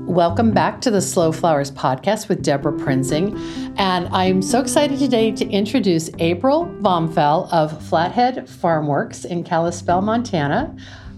[0.06, 3.34] Welcome back to the Slow Flowers podcast with Deborah Prinzing.
[3.78, 10.76] And I'm so excited today to introduce April Vomfell of Flathead Farmworks in Kalispell, Montana.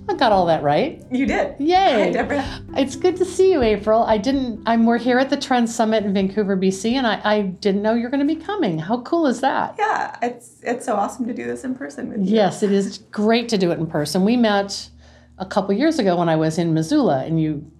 [0.08, 1.02] I got all that right.
[1.10, 1.56] You did.
[1.58, 1.74] Yay.
[1.76, 2.62] Hi, Deborah.
[2.76, 4.02] It's good to see you, April.
[4.02, 7.42] I didn't, I'm, we're here at the Trend Summit in Vancouver, BC, and I, I
[7.42, 8.78] didn't know you're going to be coming.
[8.78, 9.76] How cool is that?
[9.78, 12.34] Yeah, it's it's so awesome to do this in person with you.
[12.36, 14.24] Yes, it is great to do it in person.
[14.24, 14.90] We met
[15.38, 17.70] a couple years ago when I was in Missoula, and you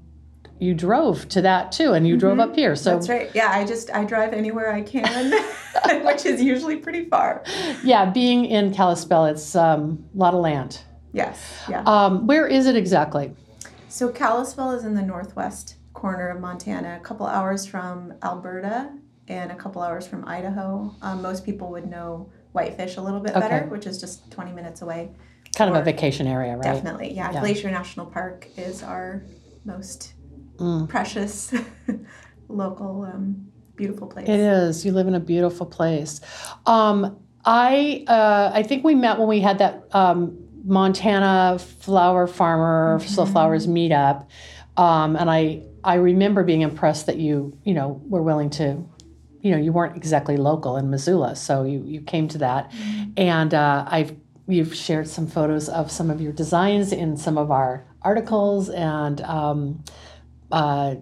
[0.58, 2.74] you drove to that too, and you drove up here.
[2.74, 2.98] So Mm-hmm.
[3.00, 3.30] That's right.
[3.34, 5.30] Yeah, I just I drive anywhere I can,
[6.04, 7.42] which is usually pretty far.
[7.82, 10.80] yeah, being in Kalispell, it's um, a lot of land.
[11.14, 11.64] Yes.
[11.70, 11.82] Yeah.
[11.86, 13.32] Um, where is it exactly?
[13.88, 18.90] So Kalispell is in the northwest corner of Montana, a couple hours from Alberta
[19.28, 20.94] and a couple hours from Idaho.
[21.00, 23.40] Um, most people would know Whitefish a little bit Okay.
[23.48, 25.10] better, which is just 20 minutes away.
[25.56, 26.64] Kind of a vacation area, right?
[26.64, 27.14] Definitely.
[27.14, 27.40] Yeah, Yeah.
[27.40, 29.22] Glacier National Park is our
[29.64, 30.14] most
[30.58, 30.88] Mm.
[30.88, 31.52] precious
[32.48, 33.46] local um,
[33.76, 34.28] beautiful place.
[34.28, 34.84] It is.
[34.84, 36.20] You live in a beautiful place.
[36.66, 42.98] Um, I uh, I think we met when we had that um, Montana flower farmer
[43.04, 44.26] slow flowers meetup,
[44.76, 48.84] um, and I I remember being impressed that you you know were willing to.
[49.40, 52.72] You know, you weren't exactly local in Missoula, so you, you came to that,
[53.18, 57.50] and uh, I've you've shared some photos of some of your designs in some of
[57.50, 59.84] our articles, and um,
[60.50, 60.94] uh,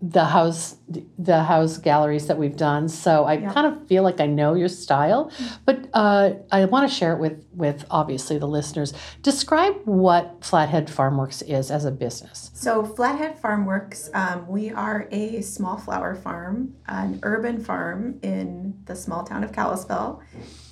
[0.00, 0.76] the house
[1.18, 3.52] the house galleries that we've done so i Yeah.
[3.52, 5.28] kind of feel like i know your style
[5.64, 10.86] but uh, i want to share it with with obviously the listeners describe what flathead
[10.86, 16.14] farmworks is as a business So, Flathead Farm Works, um, we are a small flower
[16.14, 20.20] farm, an urban farm in the small town of Kalispell.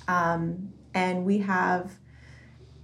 [0.07, 1.91] Um, and we have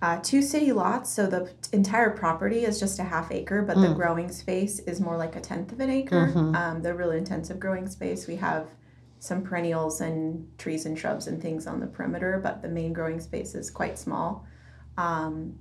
[0.03, 1.09] uh, two city lots.
[1.09, 3.95] So, the entire property is just a half acre, but the Mm.
[3.95, 6.27] growing space is more like a tenth of an acre.
[6.27, 6.55] Mhm.
[6.55, 8.67] Um, the really intensive growing space, we have
[9.19, 13.21] some perennials and trees and shrubs and things on the perimeter, but the main growing
[13.21, 14.45] space is quite small.
[14.97, 15.55] Um,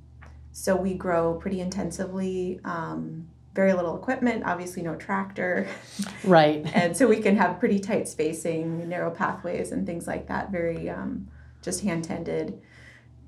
[0.50, 2.60] so we grow pretty intensively.
[2.64, 5.68] Um, very little equipment, obviously no tractor,
[6.24, 10.50] right and so we can have pretty tight spacing, narrow pathways, and things like that.
[10.50, 11.28] Very um,
[11.62, 12.60] just hand tended.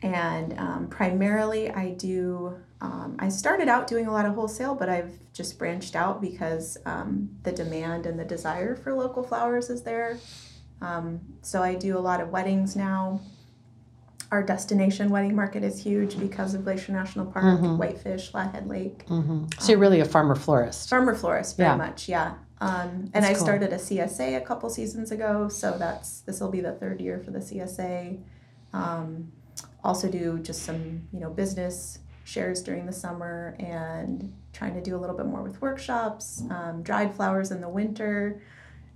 [0.05, 2.55] And um, primarily, I do.
[2.83, 6.77] Um, I started out doing a lot of wholesale, but I've just branched out because
[6.85, 10.19] um, the demand and the desire for local flowers is there.
[10.83, 13.21] Um, so I do a lot of weddings now.
[14.31, 17.79] Our destination wedding market is huge because of Glacier National Park, Mhm.
[17.79, 19.05] Whitefish, Flathead Lake.
[19.09, 21.77] hmm so you're really a farmer florist Farmer florist, very Yeah.
[21.77, 22.35] much, yeah.
[22.61, 23.45] Um, and I cool.
[23.45, 27.19] started a CSA a couple seasons ago, so that's this will be the third year
[27.21, 28.19] for the CSA.
[28.75, 29.33] Um,
[29.85, 34.97] also do just some you know business shares during the summer and trying to do
[34.97, 38.41] a little bit more with workshops, um, dried flowers in the winter,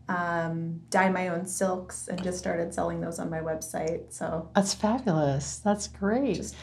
[0.09, 4.11] um, dye my own silks, and just started selling those on my website.
[4.13, 6.57] So that's fabulous that's great Just-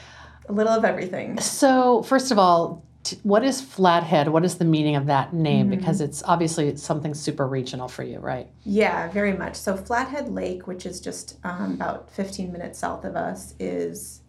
[0.49, 1.39] a little of everything.
[1.39, 5.67] so first of all t- what is flathead what is the meaning of that name
[5.67, 5.77] Mhm.
[5.77, 9.55] because it's obviously it's something super regional for you right Yeah, very much.
[9.55, 14.21] So Flathead Lake, which is just um, about 15 minutes south of us, is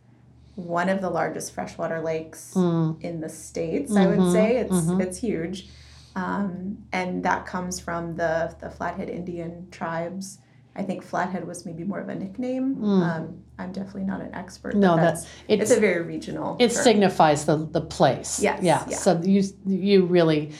[0.54, 3.02] one of the largest freshwater lakes Mm.
[3.02, 3.96] in the states.
[3.96, 5.00] I would Mhm, say it's mhm.
[5.00, 5.68] it's huge,
[6.14, 10.38] um, and that comes from the the Flathead Indian tribes.
[10.76, 12.76] I think Flathead was maybe more of a nickname.
[12.76, 13.02] Mm.
[13.02, 14.74] Um, I'm definitely not an expert.
[14.76, 16.56] No, that's it's, it's a very regional.
[16.60, 16.82] it term.
[16.84, 18.40] signifies the the place.
[18.40, 18.84] Yes, Yeah.
[18.88, 18.96] yeah.
[18.96, 20.52] So you you really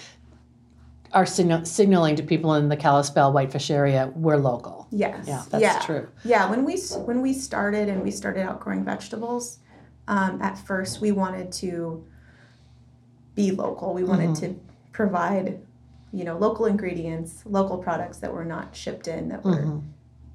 [1.13, 4.87] are signal, signaling to people in the Kalispell Whitefish area we're local.
[4.91, 5.25] Yes.
[5.29, 5.79] Yeah, that's yeah.
[5.81, 6.09] true.
[6.25, 9.59] Yeah, when we when we started and we started out growing vegetables,
[10.09, 12.05] um, at first we wanted to
[13.35, 13.93] be local.
[13.93, 14.41] We wanted Mhm.
[14.41, 14.61] to
[14.93, 15.61] provide,
[16.11, 19.83] you know, local ingredients, local products that were not shipped in, that were Mhm.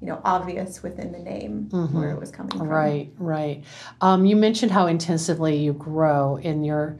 [0.02, 1.92] You know obvious within the name Mhm.
[1.92, 2.66] where it was coming from.
[2.68, 3.62] Right, right.
[4.00, 6.96] Um, you mentioned how intensively you grow in your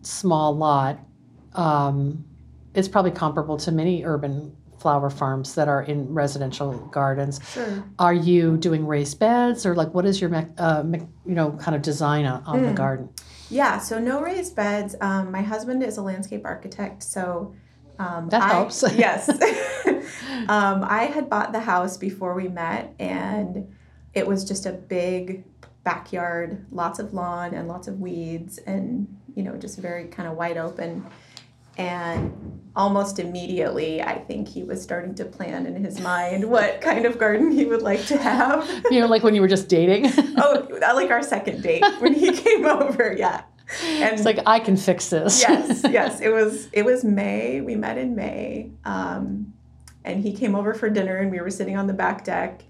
[0.00, 0.98] small lot.
[1.54, 2.24] Um,
[2.74, 7.38] it's probably comparable to many urban flower farms that are in residential gardens.
[7.52, 7.84] Sure.
[7.98, 10.82] Are you doing raised beds or like what is your uh,
[11.26, 12.76] you know kind of design on, on the Mm.
[12.76, 13.08] garden?
[13.50, 13.78] Yeah.
[13.78, 14.96] So no raised beds.
[15.02, 17.52] Um, my husband is a landscape architect, so.
[18.00, 18.82] Um, That I- helps.
[18.96, 19.28] yes.
[20.48, 23.72] um, I had bought the house before we met, and
[24.14, 25.44] it was just a big
[25.84, 30.36] backyard, lots of lawn and lots of weeds, and you know, just very kind of
[30.36, 31.06] wide open.
[31.78, 37.06] And almost immediately, I think he was starting to plan in his mind what kind
[37.06, 38.68] of garden he would like to have.
[38.90, 40.12] You know, like when you were just dating.
[40.36, 43.42] oh, like our second date when he came over, yeah.
[43.84, 45.40] And It's like I can fix this.
[45.40, 46.20] yes, yes.
[46.20, 47.60] It was it was May.
[47.60, 49.52] We met in May, um,
[50.04, 52.62] and he came over for dinner, and we were sitting on the back deck,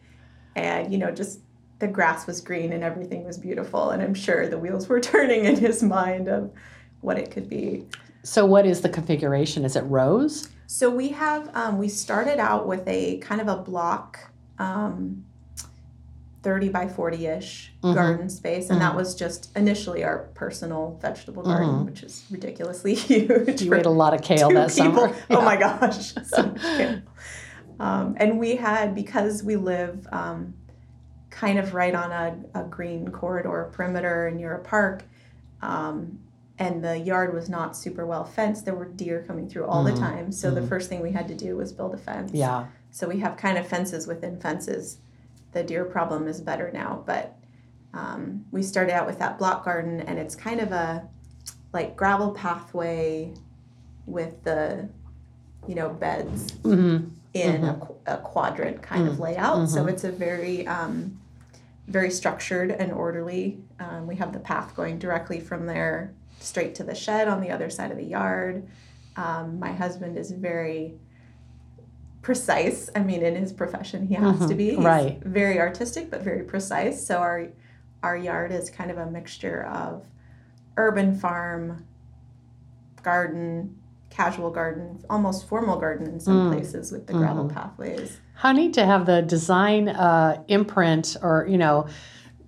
[0.56, 1.40] and you know, just
[1.78, 5.44] the grass was green and everything was beautiful, and I'm sure the wheels were turning
[5.46, 6.52] in his mind of
[7.00, 7.86] what it could be.
[8.22, 9.64] So what is the configuration?
[9.64, 10.50] Is it rows?
[10.66, 14.30] So we have um, we started out with a kind of a block.
[14.58, 15.24] Um,
[16.42, 17.94] 30 by 40 ish Mhm.
[17.94, 18.96] garden space, and that Mhm.
[18.96, 21.84] was just initially our personal vegetable garden, Mhm.
[21.84, 23.60] which is ridiculously huge.
[23.62, 25.08] You ate a lot of kale that people.
[25.08, 25.14] summer.
[25.30, 26.54] Oh my gosh, so.
[27.78, 30.54] Um, and we had because we live um,
[31.30, 35.04] kind of right on a, a green corridor perimeter near a park,
[35.62, 36.18] um,
[36.58, 38.64] and the yard was not super well fenced.
[38.66, 40.30] There were deer coming through all the time.
[40.32, 40.68] So the Mhm.
[40.68, 42.32] first thing we had to do was build a fence.
[42.34, 42.66] Yeah.
[42.90, 44.98] So we have kind of fences within fences.
[45.52, 47.36] The deer problem is better now, but
[47.92, 51.08] um, we started out with that block garden, and it's kind of a
[51.72, 53.32] like gravel pathway
[54.06, 54.88] with the
[55.66, 56.98] you know beds hmm
[57.32, 59.68] in a, qu- a quadrant kind of layout.
[59.68, 61.20] So it's a very um,
[61.86, 63.60] very structured and orderly.
[63.78, 67.50] Um, we have the path going directly from there straight to the shed on the
[67.50, 68.66] other side of the yard.
[69.16, 70.94] Um, my husband is very
[72.22, 72.90] precise.
[72.94, 74.70] I mean, in his profession, he has to Mhm, be.
[74.70, 75.22] He's right.
[75.24, 77.04] Very artistic, but very precise.
[77.06, 77.48] So our
[78.02, 80.06] our yard is kind of a mixture of
[80.78, 81.84] urban farm,
[83.02, 83.76] garden,
[84.08, 86.48] casual garden, almost formal garden in some Mm.
[86.50, 87.52] places with the gravel Mhm.
[87.52, 88.18] pathways.
[88.34, 91.86] How neat to have the design uh, imprint or, you know,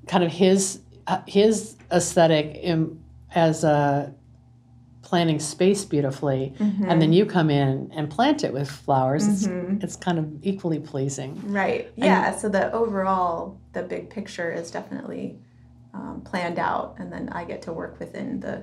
[0.07, 2.99] kind of his uh, his aesthetic in,
[3.35, 4.13] as a
[5.12, 9.29] planning space beautifully, and then you come in and plant it with flowers.
[9.29, 9.83] It's, Mhm.
[9.85, 11.38] it's kind of equally pleasing.
[11.53, 11.92] Right.
[11.96, 12.35] Yeah.
[12.35, 15.38] so the overall, the big picture is definitely
[15.92, 18.62] um, planned out, and then I get to work within the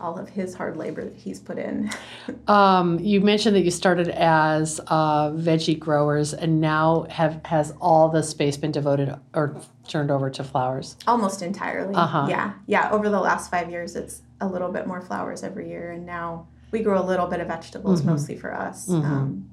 [0.00, 1.88] all of his hard labor that he's put in.
[2.48, 8.08] Um, you mentioned that you started as uh, veggie growers, and now have has all
[8.08, 10.96] the space been devoted or turned over to flowers?
[11.06, 11.94] Almost entirely.
[11.94, 12.26] Uh-huh.
[12.28, 12.54] Yeah.
[12.66, 12.90] Yeah.
[12.90, 16.46] Over the last five years, it's a little bit more flowers every year, and now
[16.70, 18.06] we grow a little bit of vegetables, Mhm.
[18.06, 18.88] mostly for us.
[18.88, 19.04] Mhm.
[19.04, 19.50] Um,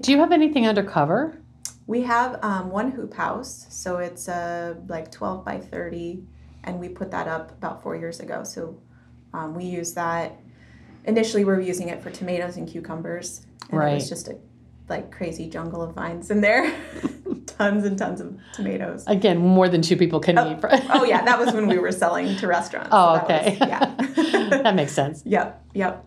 [0.00, 1.36] Do you have anything undercover?
[1.86, 6.24] we have um, one hoop house, so it's uh, like 12 by 30,
[6.64, 8.42] and we put that up about four years ago.
[8.42, 8.78] So
[9.34, 10.40] um, we use that.
[11.04, 13.94] Initially, we were using it for tomatoes and cucumbers, and it Right.
[13.94, 14.36] was just a
[14.88, 16.72] like crazy jungle of vines in there,
[17.46, 19.04] tons and tons of tomatoes.
[19.06, 20.58] Again, more than two people can Oh, eat.
[20.90, 22.90] oh yeah, that was when we were selling to restaurants.
[22.92, 23.58] Oh, so that okay.
[23.58, 24.48] was- yeah.
[24.62, 25.22] that makes sense.
[25.24, 26.06] Yep, yep.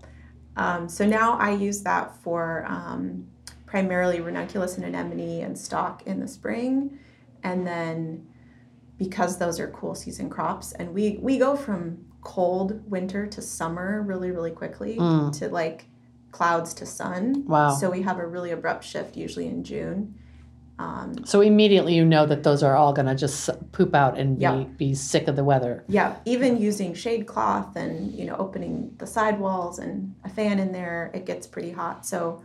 [0.55, 3.27] Um, so now I use that for um,
[3.65, 6.99] primarily ranunculus and anemone and stock in the spring,
[7.43, 8.27] and then
[8.97, 14.01] because those are cool season crops, and we we go from cold winter to summer
[14.01, 15.37] really really quickly Mm.
[15.39, 15.85] to like
[16.37, 17.43] clouds to sun.
[17.47, 17.71] Wow.
[17.73, 20.13] So we have a really abrupt shift usually in June.
[20.77, 24.37] Um, So immediately you know that those are all going to just poop out and
[24.37, 24.63] be, Yeah.
[24.77, 25.83] be sick of the weather.
[25.87, 30.71] Yeah, even using shade cloth and you know opening the sidewalls and a fan in
[30.71, 32.05] there, it gets pretty hot.
[32.05, 32.43] So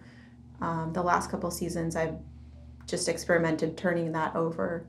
[0.62, 2.16] um, the last couple seasons, I've
[2.86, 4.86] just experimented turning that over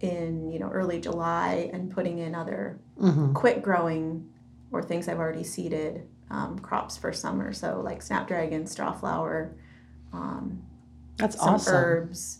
[0.00, 4.28] in you know early July and putting in other hmm quick growing
[4.70, 7.52] or things I've already seeded um, crops for summer.
[7.52, 9.50] So like snapdragon, strawflower,
[10.12, 10.62] um,
[11.18, 11.74] That's some awesome.
[11.74, 12.38] herbs,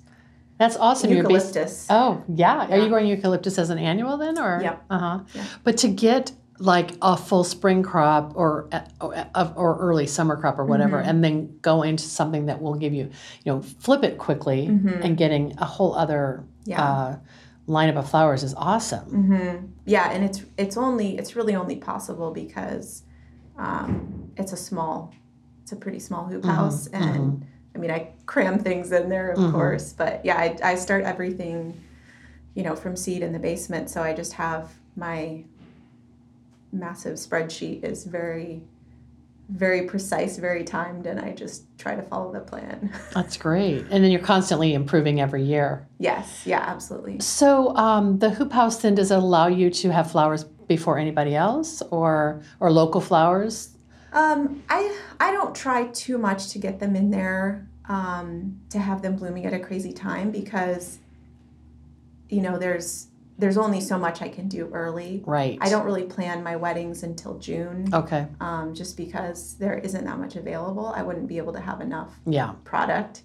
[0.59, 1.11] That's awesome.
[1.13, 1.87] Eucalyptus.
[1.91, 2.67] oh, yeah.
[2.67, 2.83] Are Yeah.
[2.85, 4.39] you growing eucalyptus as an annual then?
[4.39, 4.85] or Yep.
[4.91, 5.19] Uh-huh.
[5.35, 5.45] Yeah.
[5.63, 8.69] But to get like a full spring crop or
[9.01, 9.15] or,
[9.57, 11.07] or early summer crop or whatever Mhm.
[11.09, 13.11] and then go into something that will give you
[13.45, 15.05] you know flip it quickly Mhm.
[15.05, 16.83] and getting a whole other Yeah.
[16.85, 17.17] uh,
[17.67, 22.31] lineup of flowers is awesome hmm Yeah, and it's it's only it's really only possible
[22.31, 23.03] because
[23.59, 25.15] um, it's a small,
[25.63, 29.31] it's a pretty small hoop Mhm, house, and I mean I cram things in there
[29.33, 29.53] of Mhm.
[29.53, 31.79] course, but yeah, I, I start everything,
[32.55, 35.45] you know, from seed in the basement, so I just have my
[36.73, 38.63] massive spreadsheet is very
[39.49, 42.91] very precise, very timed, and I just try to follow the plan.
[43.13, 47.21] that's great and then you're constantly improving every year yes, yeah, absolutely.
[47.21, 51.35] so um, the hoop house then does it allow you to have flowers before anybody
[51.35, 53.77] else or or local flowers
[54.13, 59.01] Um, I I don't try too much to get them in there um, to have
[59.03, 60.99] them blooming at a crazy time because
[62.29, 63.09] you know there's
[63.39, 65.23] there's only so much I can do early.
[65.27, 70.05] right I don't really plan my weddings until June, okay um, just because there isn't
[70.05, 70.87] that much available.
[70.95, 73.23] I wouldn't be able to have enough yeah product.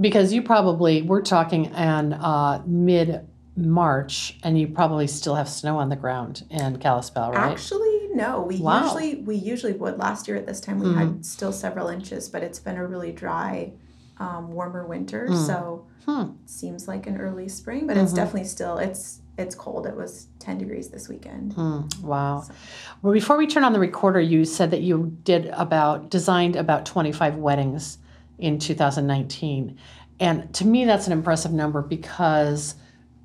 [0.00, 3.26] because you probably we're talking on uh, mid
[3.68, 7.50] March, and you probably still have snow on the ground in Kalispell, right?
[7.52, 8.42] Actually, no.
[8.42, 8.82] We Wow.
[8.84, 9.98] usually we usually would.
[9.98, 10.94] Last year at this time we Mm.
[10.96, 13.72] had still several inches, but it's been a really dry,
[14.18, 15.28] um, warmer winter.
[15.30, 15.46] Mm.
[15.46, 16.20] So Hmm.
[16.42, 18.16] it seems like an early spring, but it's Mhm.
[18.16, 19.86] definitely still it's it's cold.
[19.86, 21.54] It was ten degrees this weekend.
[21.56, 22.42] Mm, wow.
[22.46, 22.52] So-
[23.00, 26.84] Well, before we turn on the recorder, you said that you did about designed about
[26.84, 27.96] 25 weddings
[28.38, 29.76] in 2019.
[30.18, 32.74] And to me, that's an impressive number because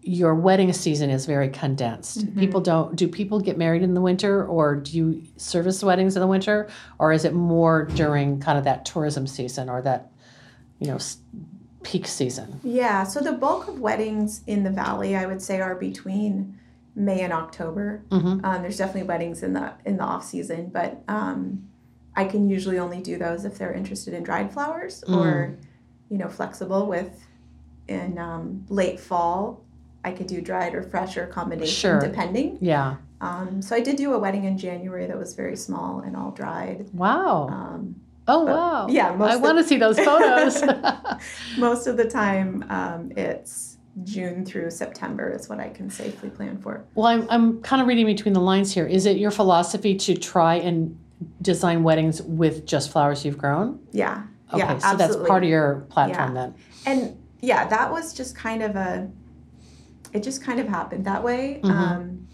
[0.07, 2.19] your wedding season is very condensed.
[2.27, 2.37] Mhm.
[2.37, 6.21] People don't, do people get married in the winter or do you service weddings in
[6.21, 6.67] the winter?
[6.99, 10.11] Or is it more during kind of that tourism season or that,
[10.77, 10.99] you know,
[11.81, 12.59] peak season?
[12.63, 13.03] Yeah.
[13.03, 16.59] So the bulk of weddings in the valley, I would say, are between
[16.95, 18.03] May and October.
[18.09, 18.45] Mm-hmm.
[18.45, 21.67] Um, there's definitely weddings in the in the off season, but um,
[22.15, 25.17] I can usually only do those if they're interested in dried flowers Mm.
[25.17, 25.57] or,
[26.09, 27.25] you know, flexible with
[27.87, 29.61] in um, late fall.
[30.05, 31.99] I could do dried or fresh or combination Sure.
[31.99, 32.59] depending.
[32.61, 32.97] Yeah.
[33.21, 36.29] Um, so I did do a wedding in January that was very small and all
[36.29, 36.87] dried.
[36.93, 37.47] Wow.
[37.49, 37.95] Um,
[38.27, 38.87] oh, wow.
[38.87, 40.61] yeah, I want to see those photos.
[41.57, 46.59] most of the time um, it's June through September is what I can safely plan
[46.59, 46.85] for.
[46.93, 48.85] Well, I'm, I'm kind of reading between the lines here.
[48.85, 50.95] Is it your philosophy to try and
[51.41, 53.79] design weddings with just flowers you've grown?
[53.91, 54.21] Yeah.
[54.53, 55.27] Okay, yeah, so that's absolutely.
[55.29, 56.41] part of your platform Yeah.
[56.41, 56.55] then.
[56.85, 59.09] and yeah that was just kind of a
[60.15, 61.69] it just kind of happened that way Mhm.
[61.69, 62.27] um,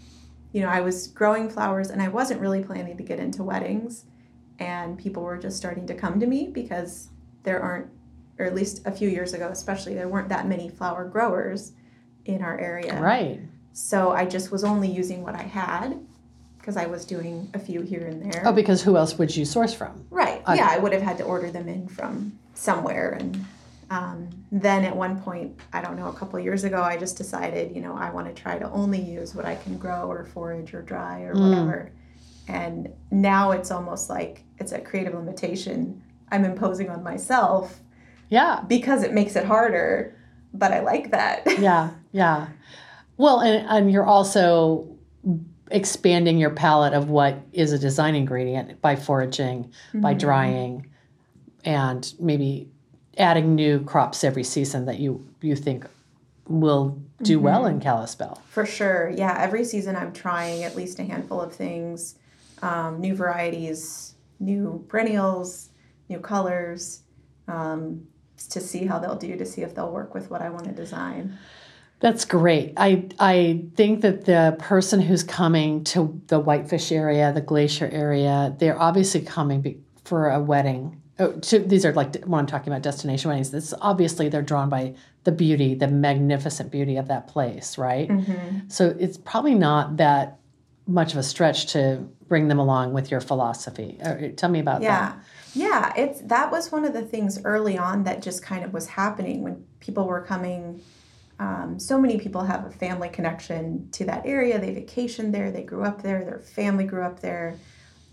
[0.52, 4.04] you know i was growing flowers and i wasn't really planning to get into weddings
[4.58, 7.08] and people were just starting to come to me because
[7.42, 7.88] there aren't
[8.38, 11.72] or at least a few years ago especially there weren't that many flower growers
[12.24, 13.40] in our area Right.
[13.72, 15.98] so i just was only using what i had
[16.58, 19.44] because i was doing a few here and there Oh, because who else would you
[19.44, 20.04] source from?
[20.10, 20.40] Right.
[20.46, 23.10] I- yeah, I would have had to order them in from somewhere.
[23.18, 23.44] And
[23.92, 27.76] um, then at one point, I don't know, a couple years ago, I just decided,
[27.76, 30.72] you know, I want to try to only use what I can grow or forage
[30.72, 31.50] or dry or Mm.
[31.50, 31.92] whatever.
[32.48, 37.80] And now it's almost like it's a creative limitation I'm imposing on myself
[38.30, 38.62] Yeah.
[38.66, 40.16] because it makes it harder.
[40.54, 41.42] But I like that.
[41.58, 41.90] Yeah.
[42.12, 42.48] Yeah.
[43.18, 44.88] Well, and, and you're also
[45.70, 50.18] expanding your palette of what is a design ingredient by foraging, by Mhm.
[50.18, 50.86] drying,
[51.64, 52.70] and maybe
[53.18, 55.86] adding new crops every season that you, you think
[56.48, 58.42] will do well in Kalispell.
[58.48, 59.10] For sure.
[59.10, 59.36] Yeah.
[59.38, 62.16] Every season I'm trying at least a handful of things,
[62.62, 65.70] um, new varieties, new perennials,
[66.08, 67.02] new colors,
[67.48, 68.06] um,
[68.50, 70.72] to see how they'll do, to see if they'll work with what I want to
[70.72, 71.38] design.
[72.00, 72.72] That's great.
[72.76, 78.56] I I think that the person who's coming to the Whitefish area, the Glacier area,
[78.58, 81.00] they're obviously coming be, for a wedding.
[81.18, 83.50] Oh, to, these are like when I'm talking about destination weddings.
[83.50, 84.94] This obviously they're drawn by
[85.24, 88.08] the beauty, the magnificent beauty of that place, right?
[88.08, 88.68] Mm-hmm.
[88.68, 90.38] So it's probably not that
[90.86, 93.98] much of a stretch to bring them along with your philosophy.
[94.02, 94.86] Uh, tell me about that.
[94.86, 95.20] Yeah.
[95.54, 98.86] Yeah, it's that was one of the things early on that just kind of was
[98.86, 100.80] happening when people were coming.
[101.38, 104.58] Um, so many people have a family connection to that area.
[104.58, 107.58] They vacationed there, they grew up there, their family grew up there,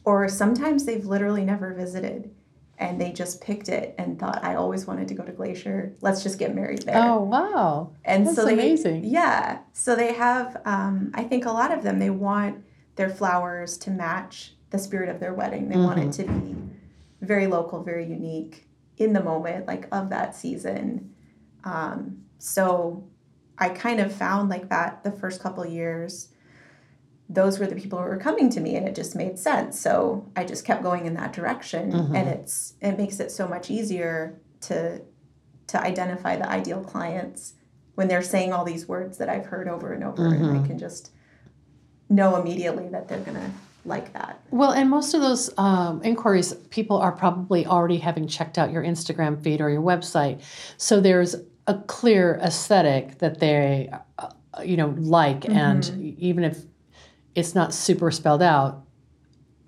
[0.04, 2.30] or sometimes they've literally never visited
[2.80, 5.96] and they just picked it and thought, I always wanted to go to Glacier.
[6.02, 6.96] Let's just get married there.
[6.98, 9.04] Oh wow, and that's so they, amazing.
[9.04, 9.60] Yeah.
[9.74, 12.64] So they have, um, I think a lot of them, they want
[12.96, 15.68] their flowers to match the spirit of their wedding.
[15.68, 16.56] They want it to be
[17.22, 18.68] very local, very unique
[18.98, 21.14] in the moment, like of that season.
[21.64, 23.08] Um, so
[23.58, 26.30] I kind of found like that the first couple years,
[27.30, 29.80] those were the people who were coming to me and it just made sense.
[29.80, 32.16] So I just kept going in that direction Mhm.
[32.16, 35.02] and it's it makes it so much easier to
[35.68, 37.54] to identify the ideal clients
[37.94, 40.64] when they're saying all these words that I've heard over and over and Mhm.
[40.64, 41.12] I can just
[42.10, 43.52] know immediately that they're gonna
[43.86, 44.40] like that.
[44.52, 48.84] Well, and most of those um, inquiries, people are probably already having checked out your
[48.84, 50.42] Instagram feed or your website.
[50.78, 51.36] So there's
[51.68, 54.28] a clear aesthetic that they, uh,
[54.64, 55.86] you know, like, and
[56.20, 56.64] even if
[57.36, 58.84] it's not super spelled out,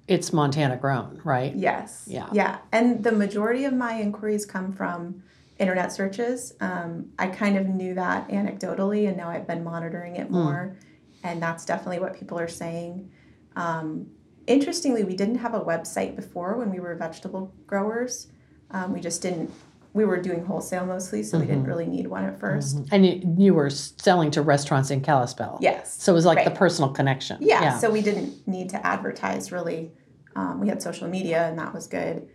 [0.07, 1.55] it's Montana grown, right?
[1.55, 2.05] Yes.
[2.07, 2.28] Yeah.
[2.34, 2.57] Yeah.
[2.72, 5.24] And the majority of my inquiries come from
[5.57, 6.53] internet searches.
[6.59, 10.76] Um, I kind of knew that anecdotally, and now I've been monitoring it more.
[11.24, 13.12] And that's definitely what people are saying.
[13.55, 14.07] Um,
[14.47, 18.28] interestingly, we didn't have a website before when we were vegetable growers.
[18.72, 19.51] Um, we just didn't,
[19.94, 23.36] we were doing wholesale mostly, so we didn't really need one at 1st And you,
[23.38, 25.58] you were selling to restaurants in Kalispell.
[25.60, 26.02] Yes.
[26.02, 27.38] So it was like the personal connection.
[27.42, 29.92] Yeah, so we didn't need to advertise really.
[30.36, 32.28] Um, we had social media, and that was good.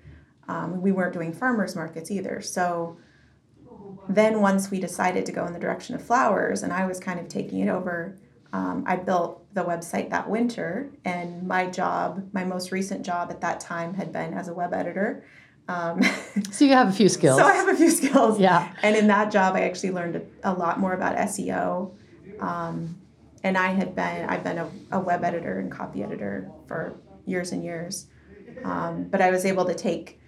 [0.48, 2.42] Um, we weren't doing farmers markets either.
[2.42, 2.98] So
[4.08, 7.18] then once we decided to go in the direction of flowers and I was kind
[7.18, 8.18] of taking it over,
[8.52, 10.92] um, I built the website that winter.
[11.04, 14.72] And my job, my most recent job at that time, had been as a web
[14.72, 15.24] editor.
[15.68, 16.02] Um,
[16.50, 17.38] so you have a few skills.
[17.38, 18.38] So I have a few skills.
[18.38, 18.72] Yeah.
[18.82, 21.92] And in that job, I actually learned a, a lot more about SEO.
[22.40, 22.96] Um,
[23.42, 27.52] and I had been, I've been a, a, web editor and copy editor for years
[27.52, 28.06] and years.
[28.64, 30.20] Um, but I was able to take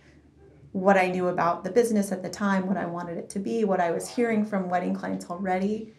[0.72, 3.64] what I knew about the business at the time, what I wanted it to be,
[3.64, 5.94] what I was hearing from wedding clients already,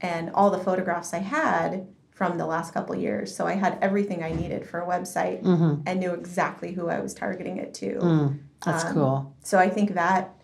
[0.00, 3.34] and all the photographs I had from the last couple years.
[3.34, 5.82] So I had everything I needed for a website mm-hmm.
[5.86, 7.94] and knew exactly who I was targeting it to.
[7.96, 9.36] Mm, that's um, cool.
[9.42, 10.34] So I think that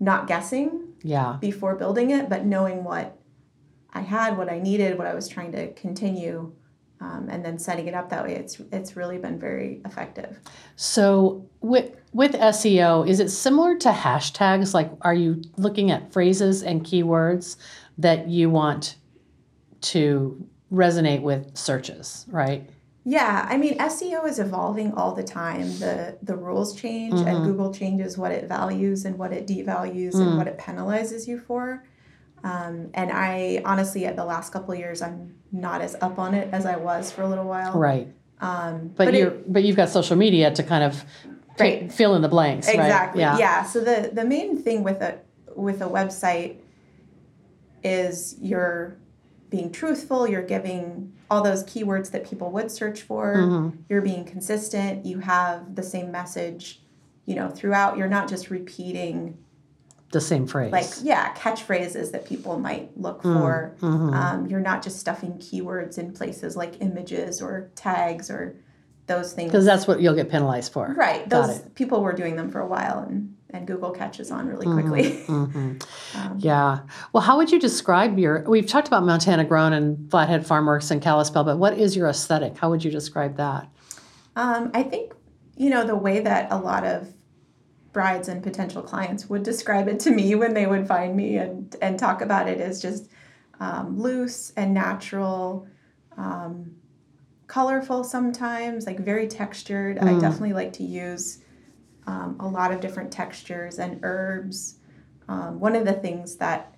[0.00, 1.38] not guessing yeah.
[1.40, 3.18] before building it, but knowing what
[3.92, 6.52] I had, what I needed, what I was trying to continue
[7.00, 10.38] um, and then setting it up that way it's it's really been very effective.
[10.76, 14.72] So with with seo is it similar to hashtags?
[14.72, 17.56] Like are you looking at phrases and keywords
[17.98, 18.96] that you want
[19.82, 22.68] to resonate with searches right
[23.06, 27.26] yeah i mean seo is evolving all the time the the rules change mm-hmm.
[27.26, 30.20] and google changes what it values and what it devalues mm.
[30.20, 31.82] and what it penalizes you for
[32.46, 36.32] um, and I honestly, at the last couple of years, I'm not as up on
[36.32, 37.76] it as I was for a little while.
[37.76, 38.06] Right.
[38.40, 41.04] Um, but, but you're it, but you've got social media to kind of
[41.58, 41.90] right.
[41.90, 42.68] fill in the blanks.
[42.68, 43.24] Exactly.
[43.24, 43.38] Right?
[43.38, 43.38] Yeah.
[43.38, 43.64] yeah.
[43.64, 45.18] So the the main thing with a
[45.56, 46.58] with a website
[47.82, 48.96] is you're
[49.56, 50.28] being truthful.
[50.28, 53.36] You're giving all those keywords that people would search for.
[53.36, 53.78] Mm-hmm.
[53.88, 55.06] You're being consistent.
[55.06, 56.80] You have the same message,
[57.24, 57.96] you know, throughout.
[57.96, 59.38] You're not just repeating
[60.12, 60.72] the same phrase.
[60.72, 63.74] Like, yeah, catchphrases that people might look mm, for.
[63.80, 64.14] Mm-hmm.
[64.14, 68.56] Um, you're not just stuffing keywords in places like images or tags or
[69.06, 69.50] those things.
[69.50, 70.94] Because that's what you'll get penalized for.
[70.96, 71.28] Right.
[71.28, 74.88] Those people were doing them for a while and, and Google catches on really mm-hmm,
[74.88, 75.12] quickly.
[75.26, 75.78] Mm-hmm.
[76.18, 76.80] um, yeah.
[77.12, 81.02] Well, how would you describe your, we've talked about Montana Grown and Flathead Farmworks and
[81.02, 82.56] Kalispell, but what is your aesthetic?
[82.56, 83.68] How would you describe that?
[84.36, 85.12] Um, I think,
[85.56, 87.12] you know, the way that a lot of
[87.92, 91.74] brides and potential clients would describe it to me when they would find me and,
[91.80, 93.08] and talk about it is just
[93.58, 95.66] um, loose and natural,
[96.16, 96.76] um,
[97.46, 99.96] colorful sometimes, like very textured.
[99.96, 100.16] Mm.
[100.16, 101.38] I definitely like to use
[102.06, 104.78] um, a lot of different textures and herbs.
[105.28, 106.74] Um, one of the things that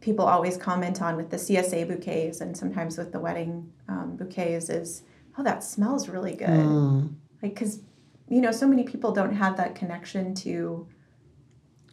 [0.00, 4.68] people always comment on with the CSA bouquets and sometimes with the wedding um, bouquets
[4.68, 5.02] is,
[5.38, 6.48] oh, that smells really good.
[6.48, 7.14] Mm.
[7.42, 7.80] Like, because
[8.28, 10.88] you know, so many people don't have that connection to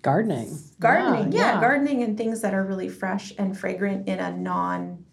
[0.02, 0.58] gardening.
[0.80, 5.04] Gardening, yeah, yeah, gardening and things that are really fresh and fragrant in a non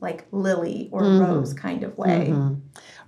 [0.00, 1.24] like lily or mm-hmm.
[1.24, 2.28] rose kind of way.
[2.30, 2.54] Mm-hmm.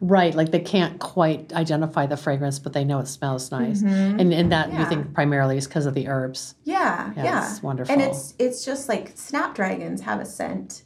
[0.01, 4.21] Right, like they can't quite identify the fragrance, but they know it smells nice, mm-hmm.
[4.21, 4.81] and and that yeah.
[4.81, 6.55] you think primarily is because of the herbs.
[6.65, 7.93] Yeah, yeah, yeah, it's wonderful.
[7.93, 10.83] And it's it's just like snapdragons have a scent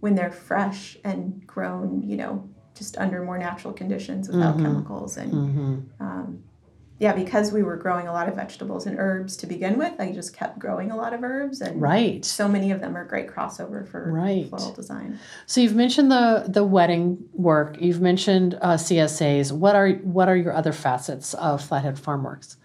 [0.00, 4.66] when they're fresh and grown, you know, just under more natural conditions without mm-hmm.
[4.66, 6.02] chemicals and mm-hmm.
[6.02, 6.42] um,
[7.04, 10.10] yeah because we were growing a lot of vegetables and herbs to begin with i
[10.10, 12.24] just kept growing a lot of herbs and right.
[12.24, 14.48] so many of them are great crossover for right.
[14.48, 15.18] floral design.
[15.44, 20.36] So you've mentioned the the wedding work you've mentioned uh, csas what are what are
[20.36, 22.56] your other facets of flathead farmworks?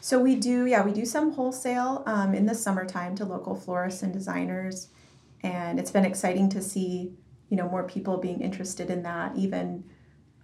[0.00, 4.04] So we do yeah we do some wholesale um, in the summertime to local florists
[4.04, 4.88] and designers
[5.42, 7.14] and it's been exciting to see
[7.48, 9.82] you know more people being interested in that even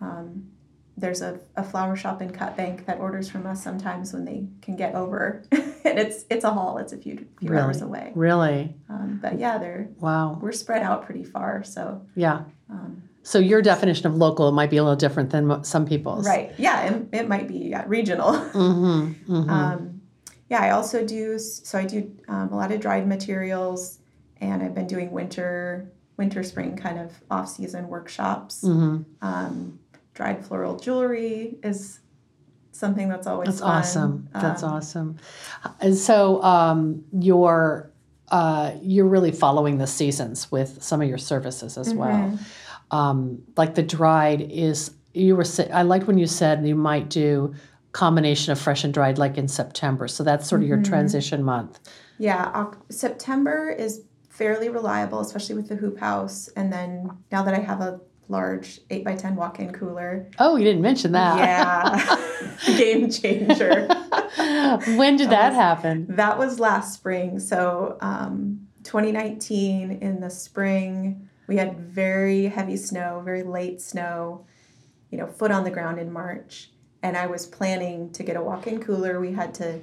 [0.01, 0.51] um,
[0.97, 4.47] there's a, a flower shop in Cut Bank that orders from us sometimes when they
[4.63, 5.43] can get over.
[5.87, 6.79] And it's it's a haul.
[6.79, 7.63] It's a few, few really?
[7.63, 8.11] hours away.
[8.15, 8.75] Really?
[8.89, 10.39] Um, but yeah they're wow.
[10.41, 12.45] we're spread out pretty far so yeah.
[12.71, 16.27] um, so your definition of local might be a little different than some people's.
[16.27, 16.55] Right.
[16.57, 18.33] Yeah it, it might be yeah, regional.
[18.33, 19.51] Mm-hmm, mm-hmm.
[19.51, 20.01] Um,
[20.49, 23.99] yeah i also do so i do um, a lot of dried materials
[24.41, 28.63] and i've been doing winter winter spring kind of off season workshops.
[28.63, 29.03] Mm-hmm.
[29.23, 29.79] Um,
[30.15, 32.01] dried floral jewelry is
[32.73, 33.71] something that's always that's fun.
[33.71, 34.29] awesome.
[34.33, 35.17] That's um, awesome.
[35.81, 37.91] And so um, you're
[38.29, 41.99] uh, you're really following the seasons with some of your services as mm-hmm.
[41.99, 42.39] well.
[42.91, 47.55] Um, like the dried is you were I liked when you said you might do
[47.93, 50.09] combination of fresh and dried like in September.
[50.09, 50.75] So that's sort of mm-hmm.
[50.75, 51.79] your transition month.
[52.19, 56.49] Yeah, September is fairly reliable, especially with the hoop house.
[56.57, 60.31] And then now that I have a large 8 by 10 walk-in cooler.
[60.39, 61.39] Oh, you didn't mention that.
[61.39, 62.21] Yeah.
[62.77, 63.87] Game changer.
[64.97, 66.07] when did that, that was, happen?
[66.09, 67.39] That was last spring.
[67.39, 74.47] So, um, 2019 in the spring, we had very heavy snow, very late snow,
[75.11, 76.71] you know, foot on the ground in March.
[77.03, 79.21] And I was planning to get a walk-in cooler.
[79.21, 79.81] We had to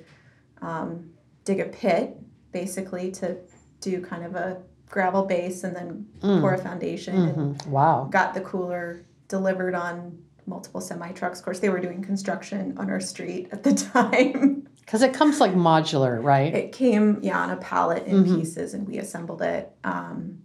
[0.61, 1.11] um,
[1.45, 2.17] dig a pit
[2.51, 3.37] basically to
[3.79, 4.61] do kind of a
[4.91, 6.41] gravel base and then Mm.
[6.41, 7.67] pour a foundation and Mhm.
[7.67, 8.07] Wow.
[8.11, 11.39] got the cooler delivered on multiple semi trucks.
[11.39, 14.67] Of course, they were doing construction on our street at the time.
[14.81, 16.53] Because it comes like modular, right?
[16.53, 18.35] it came, yeah, on a pallet in Mhm.
[18.39, 19.71] pieces, and we assembled it.
[19.85, 20.39] Um,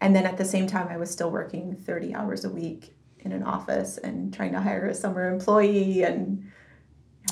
[0.00, 3.32] and then at the same time, I was still working 30 hours a week in
[3.32, 6.04] an office and trying to hire a summer employee.
[6.04, 6.44] And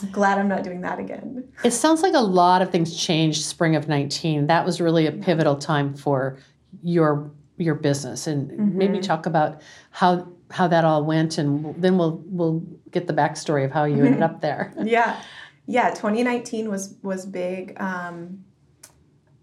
[0.06, 1.44] glad I'm not doing that again.
[1.64, 4.46] It sounds like a lot of things changed spring of 19.
[4.46, 6.38] That was really a pivotal time for
[6.82, 9.02] your your business and maybe Mhm.
[9.02, 13.70] talk about how how that all went and then we'll we'll get the backstory of
[13.70, 14.72] how you ended up there.
[14.82, 15.20] yeah
[15.66, 18.42] yeah 2019 was was big um,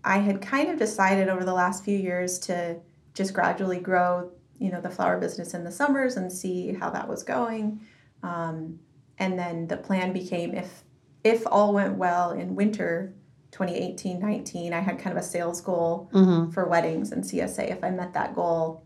[0.04, 2.76] i had kind of decided over the last few years to
[3.14, 7.08] just gradually grow you know the flower business in the summers and see how that
[7.08, 7.80] was going
[8.24, 8.80] um,
[9.20, 10.84] and then the plan became if
[11.24, 13.14] if all went well in winter
[13.52, 17.84] 2018 19 i had kind of a sales goal hmm for weddings and csa if
[17.84, 18.84] i met that goal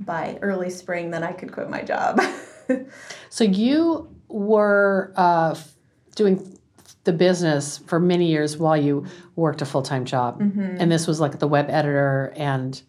[0.00, 2.20] by early spring then i could quit my job.
[3.30, 5.54] So you were uh,
[6.16, 6.58] doing
[7.04, 10.76] the business for many years while you worked a full time job, Mhm.
[10.80, 12.82] and this was like the web editor and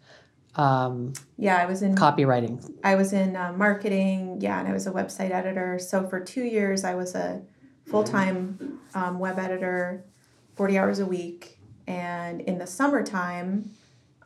[0.58, 2.58] um, yeah i was in copywriting.
[2.84, 5.78] I was in uh, marketing, yeah, and I was a website editor.
[5.78, 7.42] So for two years, I was a
[7.86, 10.04] full time um, web editor,
[10.56, 11.58] 40 hours a week.
[11.86, 13.70] And in the summertime,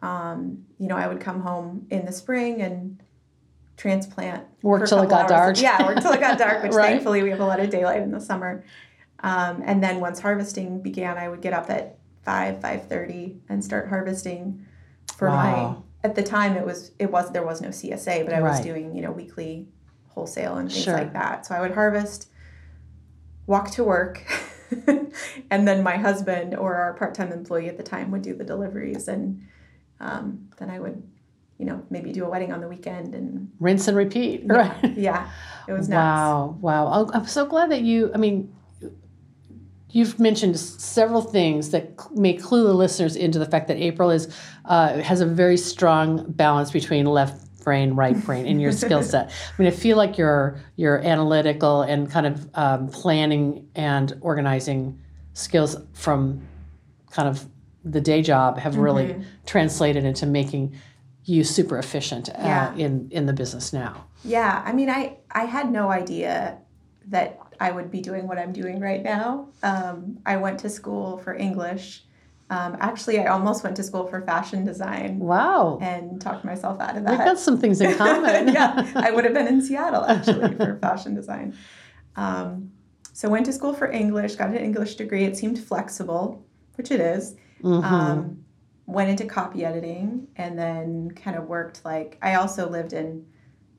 [0.02, 3.00] um, you know, I would come home in the spring and
[3.76, 4.44] transplant.
[4.62, 5.60] Work till it got hours.
[5.60, 5.60] dark.
[5.60, 6.88] Yeah, work till it got dark, which Right.
[6.88, 8.64] thankfully we have a lot of daylight in the summer.
[9.20, 13.88] Um, and then once harvesting began, I would get up at 5, 5.30 and start
[13.88, 14.66] harvesting
[15.16, 15.81] for my Wow.
[16.04, 18.64] At the time it was it was there was no CSA, but I was Right.
[18.64, 19.68] doing you know weekly
[20.08, 20.96] wholesale and things Sure.
[20.96, 21.46] like that.
[21.46, 22.28] So I would harvest,
[23.46, 24.24] walk to work,
[25.50, 28.44] and then my husband or our part time employee at the time would do the
[28.44, 29.42] deliveries, and
[30.00, 31.02] um, then I would
[31.58, 34.42] you know maybe do a wedding on the weekend and Rinse and repeat.
[34.44, 34.84] yeah, Right.
[34.96, 35.30] yeah
[35.68, 36.18] it was nuts.
[36.18, 36.90] Wow, wow.
[36.92, 38.52] Oh, I'm so glad that you, I mean,
[39.92, 44.34] you've mentioned several things that may clue the listeners into the fact that April is
[44.64, 49.30] uh, has a very strong balance between left brain, right brain in your skill set.
[49.58, 54.98] I mean, I feel like your your analytical and kind of um, planning and organizing
[55.34, 56.42] skills from
[57.10, 57.46] kind of
[57.84, 59.24] the day job have really Mhm.
[59.46, 60.74] translated into making
[61.24, 62.74] you super efficient uh, Yeah.
[62.74, 64.04] in in the business now.
[64.24, 66.58] Yeah, I mean, I I had no idea
[67.08, 69.48] that I would be doing what I'm doing right now.
[69.62, 72.04] Um, I went to school for English.
[72.50, 75.78] Um, actually, I almost went to school for fashion design Wow.
[75.80, 77.10] and talked myself out of that.
[77.12, 78.48] We've got some things in common.
[78.52, 81.54] yeah, I would have been in Seattle actually for fashion design.
[82.16, 82.72] Um,
[83.12, 85.22] so went to school for English, got an English degree.
[85.24, 86.44] It seemed flexible,
[86.74, 87.36] which it is.
[87.62, 87.84] Mhm.
[87.84, 88.44] Um,
[88.86, 93.24] went into copy editing and then kind of worked like I also lived in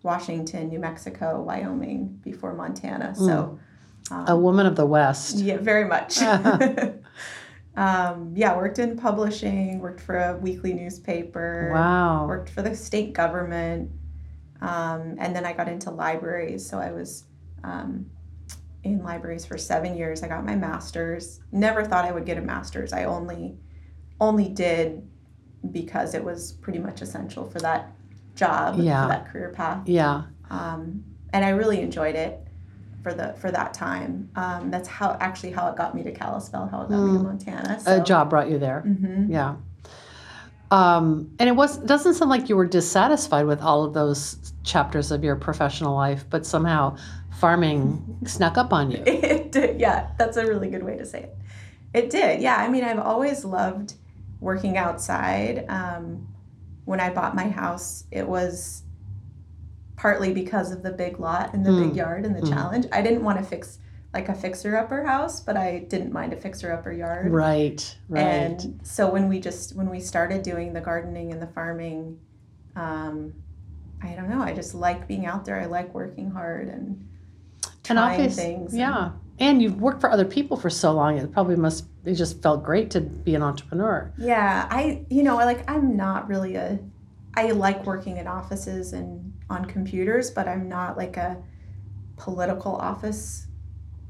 [0.03, 3.13] Washington, New Mexico, Wyoming before Montana.
[3.15, 3.59] So
[4.11, 5.37] um, a woman of the West.
[5.37, 6.19] yeah, very much.
[7.75, 12.27] Um, yeah, worked in publishing, worked for a weekly newspaper, Wow.
[12.27, 13.89] worked for the state government,
[14.61, 16.69] um, and then I got into libraries.
[16.69, 17.23] So I was
[17.63, 18.05] um,
[18.83, 20.21] in libraries for seven years.
[20.21, 21.39] I got my master's.
[21.51, 22.93] Never thought I would get a master's.
[22.93, 23.57] I only
[24.21, 25.07] only did
[25.71, 27.91] because it was pretty much essential for that
[28.35, 29.01] job, Yeah.
[29.01, 30.23] for that career path Yeah.
[30.51, 32.39] um, and I really enjoyed it
[33.03, 34.29] for the for that time.
[34.35, 37.19] Um, that's how actually how it got me to Kalispell, how it got me to
[37.19, 37.23] Mm.
[37.23, 37.79] Montana.
[37.79, 38.01] So.
[38.01, 38.81] A job brought you there.
[38.81, 39.55] hmm Yeah.
[40.71, 45.11] Um, and it was doesn't sound like you were dissatisfied with all of those chapters
[45.11, 46.97] of your professional life, but somehow
[47.39, 49.03] farming snuck up on you.
[49.05, 51.37] It did, yeah, that's a really good way to say it.
[51.93, 52.55] It did, yeah.
[52.55, 53.93] I mean, I've always loved
[54.39, 55.65] working outside.
[55.69, 56.27] Um,
[56.85, 58.81] when I bought my house, it was
[60.03, 61.87] partly because of the big lot and the Mm.
[61.87, 62.49] big yard and the Mm.
[62.49, 62.85] challenge.
[62.91, 63.79] I didn't want to fix
[64.13, 67.31] like a fixer upper house, but I didn't mind a fixer upper yard.
[67.31, 67.97] Right.
[68.09, 68.21] Right.
[68.21, 72.17] And so when we just when we started doing the gardening and the farming,
[72.75, 73.33] um,
[74.03, 74.41] I don't know.
[74.41, 75.57] I just like being out there.
[75.57, 76.85] I like working hard and
[77.89, 78.73] and trying obvious, things.
[78.73, 79.11] and- yeah.
[79.39, 81.17] And you've worked for other people for so long.
[81.17, 81.85] It probably must.
[82.03, 84.11] It just felt great to be an entrepreneur.
[84.17, 84.67] yeah.
[84.69, 86.77] I you know like I'm not really a.
[87.35, 91.37] I like working in offices and on computers, but I'm not like a
[92.17, 93.47] political office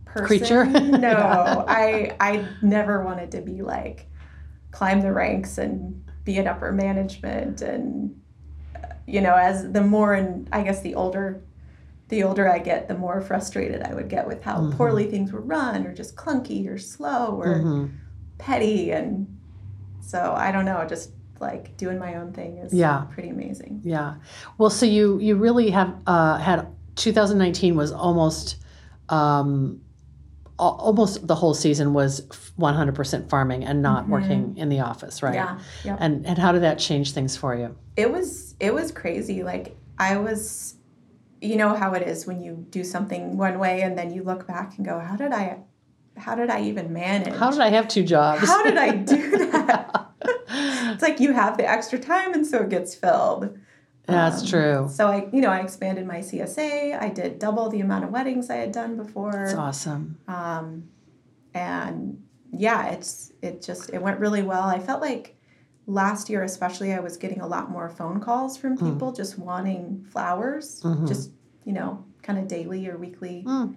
[0.06, 0.26] person.
[0.28, 0.66] Creature?
[1.00, 1.66] No.
[1.68, 4.08] I I never wanted to be like
[4.72, 8.20] climb the ranks and be in upper management and
[9.06, 11.42] you know as the more and I guess the older
[12.10, 14.78] the older I get, the more frustrated I would get with how Mhm.
[14.78, 17.92] poorly things were run or just clunky or slow or Mhm.
[18.38, 19.28] petty and
[20.00, 21.12] So I don't know, just
[21.44, 23.06] like doing my own thing is Yeah.
[23.14, 23.82] pretty amazing.
[23.84, 24.16] Yeah.
[24.58, 28.58] Well, so you you really have uh, had 2019 was almost
[29.10, 29.82] um,
[30.58, 32.22] almost the whole season was
[32.60, 34.10] 100% farming and not Mhm.
[34.10, 35.34] working in the office, right?
[35.36, 35.60] Yeah.
[35.84, 35.98] Yep.
[36.00, 37.76] And and how did that change things for you?
[37.96, 40.74] it was it was crazy like i was
[41.42, 44.48] you know how it is when you do something one way and then you look
[44.48, 45.46] back and go how did i
[46.18, 48.42] how did i even manage How did I have two jobs?
[48.48, 49.22] How did i do
[49.52, 50.03] that
[50.94, 53.58] it's like you have the extra time and so it gets filled
[54.08, 54.88] That's Um, true.
[54.90, 58.50] so i you know i expanded my csa i did double the amount of weddings
[58.50, 60.18] i had done before That's awesome.
[60.28, 60.90] um,
[61.54, 62.22] and
[62.52, 65.36] yeah it's it just it went really well i felt like
[65.88, 68.94] last year especially i was getting a lot more phone calls from Mm.
[68.94, 71.08] people just wanting flowers Mhm.
[71.08, 71.32] just
[71.66, 73.76] you know kind of daily or weekly Mm.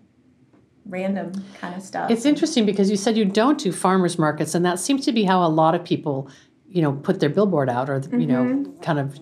[0.85, 4.64] random kind of stuff It's interesting because you said you don't do farmers markets, and
[4.64, 6.29] that seems to be how a lot of people,
[6.77, 8.81] you know, put their billboard out or you know, Mm-hmm.
[8.83, 9.18] kind of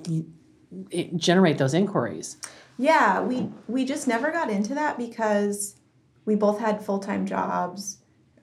[1.17, 2.37] generate those inquiries.
[2.79, 5.77] yeah we we just never got into that because
[6.25, 7.99] we both had full-time jobs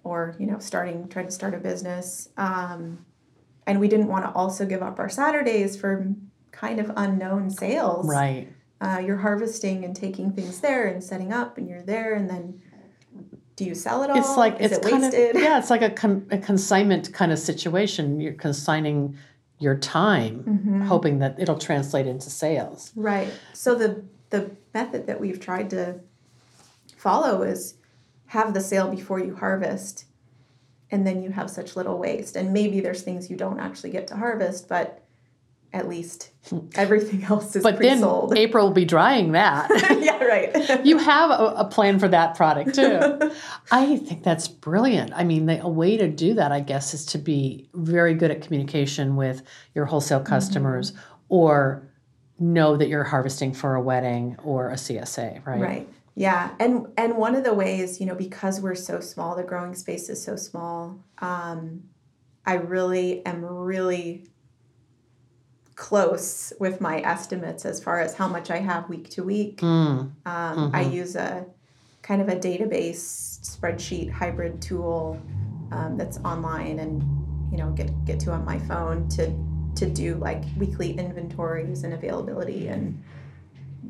[0.05, 3.05] or you know starting trying to start a business um,
[3.67, 6.07] and we didn't want to also give up our saturdays for
[6.53, 8.47] kind of unknown sales Right.
[8.79, 12.60] uh, you're harvesting and taking things there and setting up and you're there and then
[13.55, 15.69] do you sell it all It's like is it's it kind wasted of yeah, it's
[15.69, 18.19] like a, con- a consignment kind of situation.
[18.19, 19.17] You're consigning
[19.59, 20.85] your time, Mhm.
[20.87, 22.91] hoping that it'll translate into sales.
[22.95, 25.99] right so the the method that we've tried to
[26.97, 27.75] follow is
[28.27, 30.05] have the sale before you harvest
[30.89, 34.07] and then you have such little waste and maybe there's things you don't actually get
[34.07, 35.00] to harvest but
[35.73, 36.31] at least
[36.75, 39.69] everything else is But then pre-sold April will be drying that.
[40.01, 43.31] yeah right you have a, a plan for that product too.
[43.71, 45.11] I think that's brilliant.
[45.13, 48.31] I mean, the, a way to do that, I guess, is to be very good
[48.31, 49.43] at communication with
[49.75, 50.93] your wholesale customers
[51.29, 51.87] or
[52.39, 55.61] know that you're harvesting for a wedding or a CSA, right?
[55.61, 55.89] Right.
[56.15, 59.73] Yeah, and and one of the ways, you know, because we're so small, the growing
[59.75, 60.99] space is so small.
[61.19, 61.83] Um,
[62.45, 64.27] I really am really
[65.81, 69.57] close with my estimates as far as how much I have week to week.
[69.61, 71.43] Mm, Um, I use a
[72.03, 73.01] kind of a database
[73.41, 75.19] spreadsheet hybrid tool
[75.71, 77.01] um, that's online and
[77.51, 79.23] you know get get to on my phone to
[79.79, 83.03] to do like weekly inventories and availability and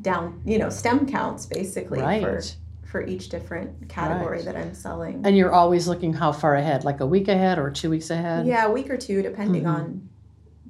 [0.00, 2.04] down you know stem counts basically for
[2.36, 2.56] right.
[2.84, 4.46] for each different category Right.
[4.46, 5.20] that I'm selling.
[5.26, 8.46] And you're always looking how far ahead, like a week ahead or two weeks ahead?
[8.46, 9.74] yeah, a week or two depending Mhm.
[9.74, 10.08] on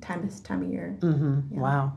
[0.02, 0.96] time of time of year.
[1.00, 1.54] Mm-hmm.
[1.54, 1.60] Yeah.
[1.60, 1.92] Wow.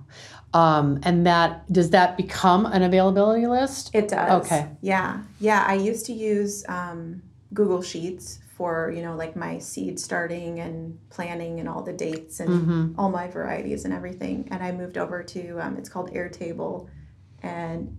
[0.53, 3.91] Um, and that does that become an availability list?
[3.93, 4.45] It does.
[4.45, 4.68] Okay.
[4.82, 5.24] Yeah.
[5.39, 5.66] Yeah.
[5.68, 7.22] I used to use um,
[7.53, 12.39] Google Sheets for, you know, like my seed starting and planning and all the dates
[12.39, 14.47] and hmm all my varieties and everything.
[14.51, 16.88] And I moved over to, um, it's called Airtable.
[17.43, 17.97] And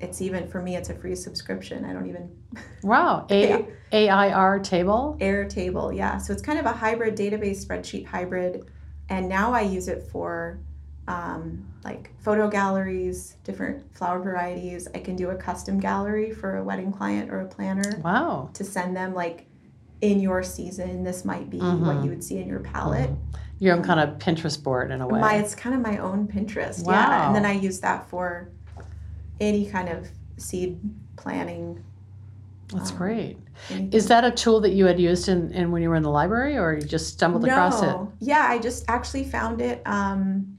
[0.00, 1.86] it's even, for me, it's a free subscription.
[1.86, 2.36] I don't even,
[2.82, 3.26] Wow.
[3.30, 3.62] A Yeah.
[3.90, 5.16] AIR table.
[5.20, 5.96] Airtable.
[5.96, 6.18] Yeah.
[6.18, 8.66] So it's kind of a hybrid database spreadsheet hybrid.
[9.08, 10.58] And now I use it for
[11.06, 14.86] um, like photo galleries, different flower varieties.
[14.94, 17.98] I can do a custom gallery for a wedding client or a planner.
[18.04, 18.50] Wow.
[18.54, 19.46] to send them like
[20.00, 22.04] in your season this might be what Mhm.
[22.04, 23.10] you would see in your palette
[23.58, 25.18] Your own kind of Pinterest board in a way.
[25.20, 28.48] my it's kind of my own pinterest yeah and then i use that for
[29.40, 30.06] any kind of
[30.36, 30.78] seed
[31.16, 31.82] planning
[32.72, 33.38] That's um, great.
[33.70, 33.92] anything.
[33.92, 36.10] Is that a tool that you had used in, in when you were in the
[36.10, 37.86] library, or you just stumbled across it?
[37.86, 40.54] no yeah i just actually found it um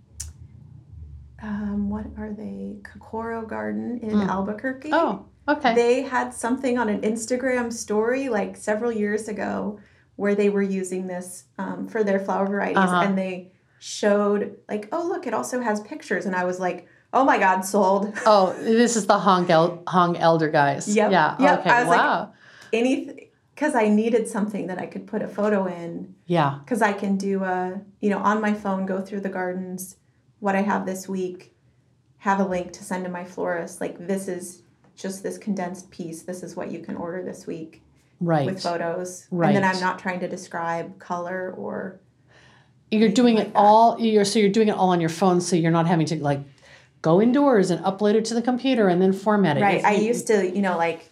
[1.42, 2.76] um, what are they?
[2.84, 4.28] Kokoro Garden in Mm.
[4.28, 4.90] Albuquerque.
[4.92, 5.74] Oh, okay.
[5.74, 9.80] They had something on an Instagram story like several years ago
[10.18, 13.04] where they were using this um, for their flower varieties Uh-huh.
[13.06, 17.24] and they showed like, oh look, it also has pictures, and I was like, oh
[17.24, 18.14] my god, sold.
[18.26, 20.88] oh, this is the Hong, El- Hong Elder guys.
[20.94, 21.36] Yep, Yeah.
[21.40, 21.60] yep.
[21.60, 21.70] Okay.
[21.70, 22.34] I was like- wow.
[22.72, 26.60] Anything because I needed something that I could put a photo in yeah.
[26.64, 29.98] because I can do a you know on my phone go through the gardens,
[30.40, 31.54] what I have this week,
[32.20, 33.82] have a link to send to my florist.
[33.82, 34.64] Like this is
[34.96, 36.22] just this condensed piece.
[36.22, 37.82] This is what you can order this week.
[38.22, 38.46] Right.
[38.46, 39.28] with photos.
[39.32, 39.48] Right.
[39.48, 42.02] And then I'm not trying to describe color or
[42.92, 43.60] you're doing like it that.
[43.60, 44.00] all.
[44.00, 46.42] You're so you're doing it all on your phone, so you're not having to like
[47.02, 49.62] go indoors and upload it to the computer and then format it.
[49.62, 49.78] right.
[49.78, 51.10] It's- I used to, you know, like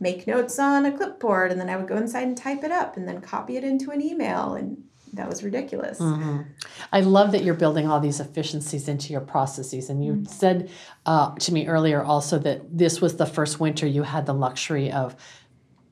[0.00, 2.96] make notes on a clipboard and then I would go inside and type it up
[2.96, 4.82] and then copy it into an email and
[5.14, 6.00] that was ridiculous.
[6.00, 6.44] Mhm.
[6.92, 9.88] I love that you're building all these efficiencies into your processes.
[9.88, 10.24] And you Mm-hmm.
[10.24, 10.70] said
[11.06, 14.90] uh, to me earlier also that this was the first winter you had the luxury
[14.90, 15.14] of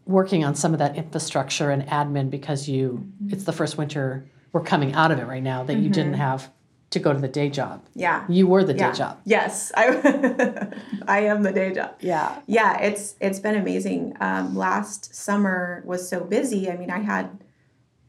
[0.06, 3.32] working on some of that infrastructure and admin because you Mm-hmm.
[3.32, 6.50] it's the first winter we're coming out of it right now that you didn't have
[6.92, 7.84] to go to the day job.
[7.94, 8.24] Yeah.
[8.28, 8.90] You were the yeah.
[8.92, 9.20] day job.
[9.24, 10.68] Yes, I
[11.08, 11.94] I am the day job.
[12.00, 12.40] Yeah.
[12.46, 14.16] Yeah, it's it's been amazing.
[14.20, 16.70] Um, last summer was so busy.
[16.70, 17.42] I mean, I had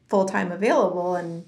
[0.07, 1.45] full time available, and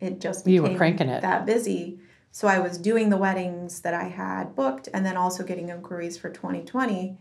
[0.00, 1.22] it just You were cranking it.
[1.22, 2.00] that busy.
[2.32, 6.18] So I was doing the weddings that I had booked, and then also getting inquiries
[6.18, 7.16] for 2020,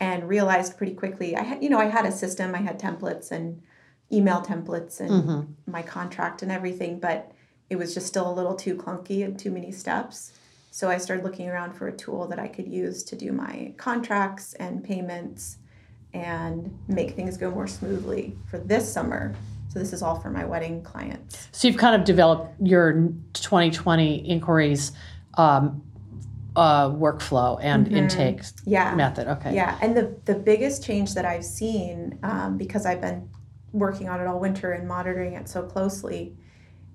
[0.00, 3.30] and realized pretty quickly I had you know I had a system, I had templates
[3.30, 3.62] and
[4.10, 5.70] email templates and Mm-hmm.
[5.70, 7.30] my contract and everything, but
[7.70, 10.32] it was just still a little too clunky and too many steps.
[10.70, 13.72] So I started looking around for a tool that I could use to do my
[13.76, 15.58] contracts and payments
[16.14, 19.34] and make things go more smoothly for this summer.
[19.68, 21.48] So this is all for my wedding clients.
[21.52, 24.92] So you've kind of developed your 2020 inquiries
[25.34, 25.82] um,
[26.56, 28.94] uh, workflow and intake Yeah.
[28.94, 29.28] method.
[29.28, 29.54] Okay.
[29.54, 33.28] Yeah, and the the biggest change that I've seen um, because I've been
[33.72, 36.34] working on it all winter and monitoring it so closely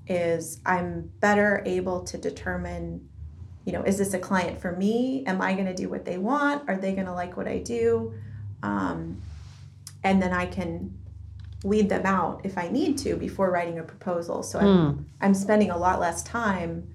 [0.08, 3.08] is I'm better able to determine,
[3.66, 5.24] you know, is this a client for me?
[5.26, 6.68] Am I going to do what they want?
[6.70, 8.14] Are they going to like what I do?
[8.62, 9.22] Um,
[10.04, 10.98] and then I can
[11.64, 14.44] weed them out if I need to before writing a proposal.
[14.44, 16.94] So I'm I'm spending a lot less time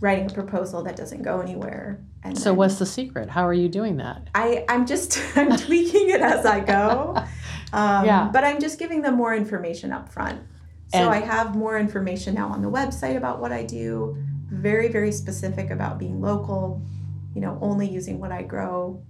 [0.00, 2.00] writing a proposal that doesn't go anywhere.
[2.24, 3.30] And So then- what's the secret?
[3.30, 4.28] How are you doing that?
[4.34, 7.16] I, I'm just I'm tweaking it as I go.
[7.72, 8.30] Um, Yeah.
[8.32, 10.40] But I'm just giving them more information up front.
[10.92, 14.16] So And- I have more information now on the website about what I do,
[14.48, 16.80] very, very specific about being local,
[17.34, 19.00] you know, only using what I grow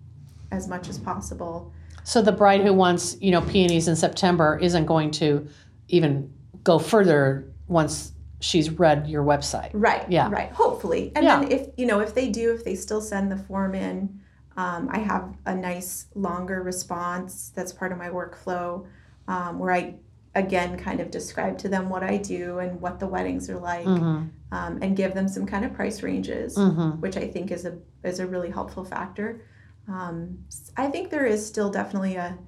[0.51, 1.73] as much as possible.
[2.05, 5.47] So the bride who wants, you know, peonies in September isn't going to
[5.89, 6.33] even
[6.65, 9.71] go further once she's read your website.
[9.73, 10.09] Right.
[10.11, 10.31] Yeah.
[10.31, 10.51] Right.
[10.53, 11.13] Hopefully.
[11.15, 11.41] And Yeah.
[11.41, 14.21] then if you know, if they do, if they still send the form in,
[14.57, 18.85] um, I have a nice longer response that's part of my workflow,
[19.29, 19.95] um, where I
[20.37, 23.87] again kind of describe to them what I do and what the weddings are like,
[23.87, 24.27] Mm-hmm.
[24.53, 27.01] um, and give them some kind of price ranges, Mm-hmm.
[27.01, 29.43] which I think is a is a really helpful factor.
[29.89, 30.39] Um,
[30.77, 32.39] I think there is still definitely a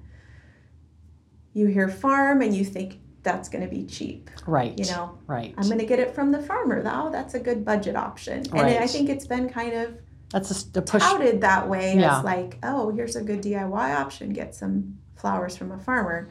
[1.53, 4.77] you hear farm and you think that's going to be cheap, Right.
[4.77, 5.17] you know.
[5.27, 5.53] Right.
[5.57, 6.81] I'm going to get it from the farmer.
[6.85, 8.45] Oh, that's a good budget option.
[8.53, 9.97] And I think it's been kind of
[10.31, 11.01] That's a, a push.
[11.01, 12.19] touted that way Yeah.
[12.19, 14.31] as like, oh, here's a good DIY option.
[14.31, 16.29] Get some flowers from a farmer.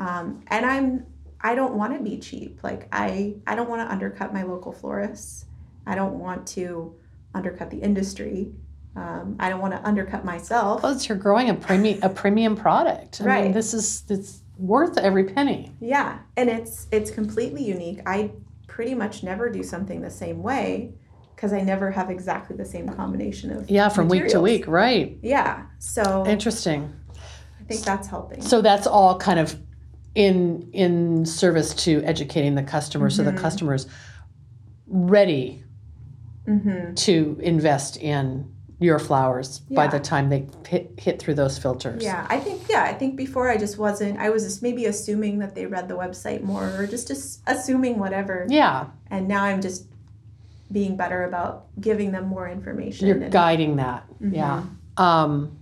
[0.00, 1.06] Um, and I'm
[1.42, 2.64] I don't want to be cheap.
[2.64, 5.44] Like I I don't want to undercut my local florists.
[5.86, 6.94] I don't want to
[7.34, 8.52] undercut the industry.
[8.96, 10.80] Um, I don't want to undercut myself.
[10.80, 13.20] Plus, you're growing a premium a premium product.
[13.20, 13.54] I mean, Right.
[13.54, 15.70] this is it's worth every penny.
[15.80, 18.00] Yeah, and it's it's completely unique.
[18.06, 18.32] I
[18.66, 20.94] pretty much never do something the same way
[21.36, 24.66] because I never have exactly the same combination of Yeah, from week to week.
[24.66, 25.18] Right.
[25.22, 26.92] Yeah, so Interesting.
[27.60, 28.40] I think that's helping.
[28.42, 29.60] So that's all kind of
[30.14, 33.36] in in service to educating the customer, so the Mhm.
[33.38, 33.86] customer's
[34.86, 35.62] ready
[36.46, 38.50] hmm to invest in
[38.80, 42.02] your flowers by the time they hit, hit through those filters.
[42.02, 44.18] Yeah, I think yeah, I think before I just wasn't.
[44.18, 47.98] I was just maybe assuming that they read the website more, or just as, assuming
[47.98, 48.46] whatever.
[48.48, 49.84] Yeah, And now I'm just
[50.72, 53.06] being better about giving them more information.
[53.06, 54.06] you're and guiding that.
[54.22, 54.34] Mhm.
[54.34, 54.62] Yeah.
[54.96, 55.58] Um,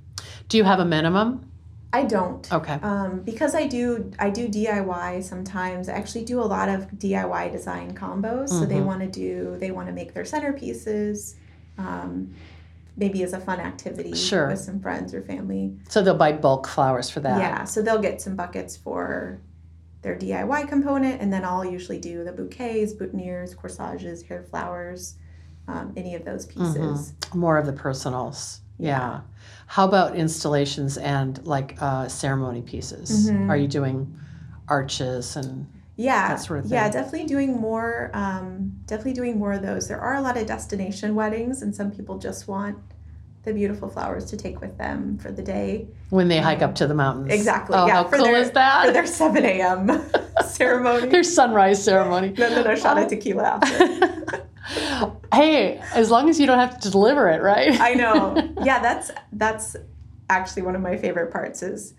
[0.48, 1.47] do you have a minimum?
[1.92, 2.50] I don't.
[2.52, 2.74] Okay.
[2.82, 5.88] Um, because I do I do DIY sometimes.
[5.88, 8.50] I actually do a lot of DIY design combos.
[8.50, 8.84] So they Mhm.
[8.84, 11.34] want to do they want to make their centerpieces,
[11.78, 12.34] um,
[12.96, 14.48] maybe as a fun activity Sure.
[14.48, 15.76] with some friends or family.
[15.88, 17.38] So they'll buy bulk flowers for that.
[17.38, 19.38] Yeah, so they'll get some buckets for
[20.02, 25.14] their DIY component, and then I'll usually do the bouquets, boutonnieres, corsages, hair flowers,
[25.66, 27.14] um, any of those pieces.
[27.34, 28.60] More of the personals.
[28.78, 28.98] Yeah.
[28.98, 29.20] Yeah.
[29.68, 33.30] How about installations and like uh, ceremony pieces?
[33.30, 33.50] Mhm.
[33.50, 34.16] Are you doing
[34.66, 35.66] arches and
[35.96, 36.72] Yeah, That sort of thing?
[36.74, 38.10] yeah, definitely doing more.
[38.14, 39.86] Um, definitely doing more of those.
[39.88, 42.78] There are a lot of destination weddings, and some people just want
[43.44, 45.88] the beautiful flowers to take with them for the day.
[46.10, 47.32] when they hike up to the mountains?
[47.32, 47.76] Exactly.
[47.76, 48.86] Oh, yeah, how for cool their, is that?
[48.86, 50.02] For their seven a.m.
[50.46, 51.08] ceremony.
[51.08, 52.28] Their sunrise ceremony.
[52.30, 54.37] then then a shot of tequila after.
[55.32, 57.78] hey, as long as you don't have to deliver it, right?
[57.80, 58.36] I know.
[58.64, 59.76] Yeah, that's that's
[60.30, 61.94] actually one of my favorite parts is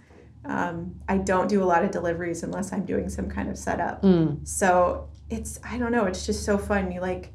[0.45, 4.03] um, I don't do a lot of deliveries unless I'm doing some kind of setup.
[4.03, 6.91] Mm, So it's I don't know, it's just so fun.
[6.91, 7.31] You like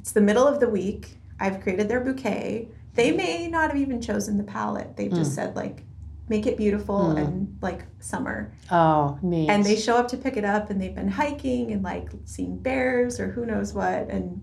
[0.00, 1.16] it's the middle of the week.
[1.40, 2.68] I've created their bouquet.
[2.94, 4.96] They may not have even chosen the palette.
[4.96, 5.84] They've just said like
[6.28, 7.18] make it beautiful Mm.
[7.18, 8.52] and like summer.
[8.70, 9.48] oh, neat.
[9.48, 12.58] And they show up to pick it up and they've been hiking and like seeing
[12.58, 14.42] bears or who knows what and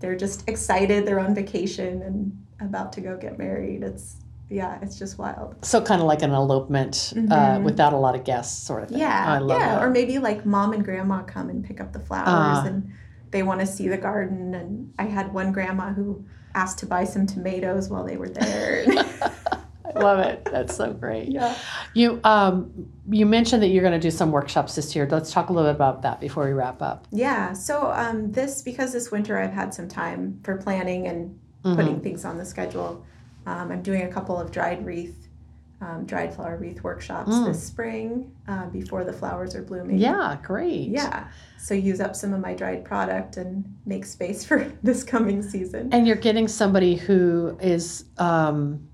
[0.00, 3.82] they're just excited they're on vacation and about to go get married.
[3.82, 4.16] It's
[4.48, 5.54] yeah, it's just wild.
[5.64, 8.98] So kind of like an elopement uh, without a lot of guests, sort of thing.
[8.98, 9.48] Mm-hmm.
[9.48, 9.76] Yeah, yeah.
[9.76, 9.82] that.
[9.82, 12.66] Or maybe like mom and grandma come and pick up the flowers Ah.
[12.66, 12.90] and
[13.30, 14.54] they want to see the garden.
[14.54, 16.24] And I had one grandma who
[16.54, 18.84] asked to buy some tomatoes while they were there.
[19.96, 20.44] Love it.
[20.50, 21.28] That's so great.
[21.28, 21.56] yeah.
[21.94, 22.70] You um,
[23.08, 25.08] you mentioned that you're going to do some workshops this year.
[25.10, 27.06] Let's talk a little bit about that before we wrap up.
[27.10, 27.52] Yeah.
[27.52, 31.76] So um, this because this winter I've had some time for planning and Mm-hmm.
[31.76, 33.04] putting things on the schedule.
[33.44, 35.28] Um, I'm doing a couple of dried wreath,
[35.82, 37.44] um, dried flower wreath workshops Mm.
[37.48, 39.98] this spring uh, before the flowers are blooming.
[39.98, 40.88] Yeah, great.
[40.88, 41.28] Yeah.
[41.58, 45.90] So use up some of my dried product and make space for this coming season.
[45.92, 48.88] And you're getting somebody who is, um,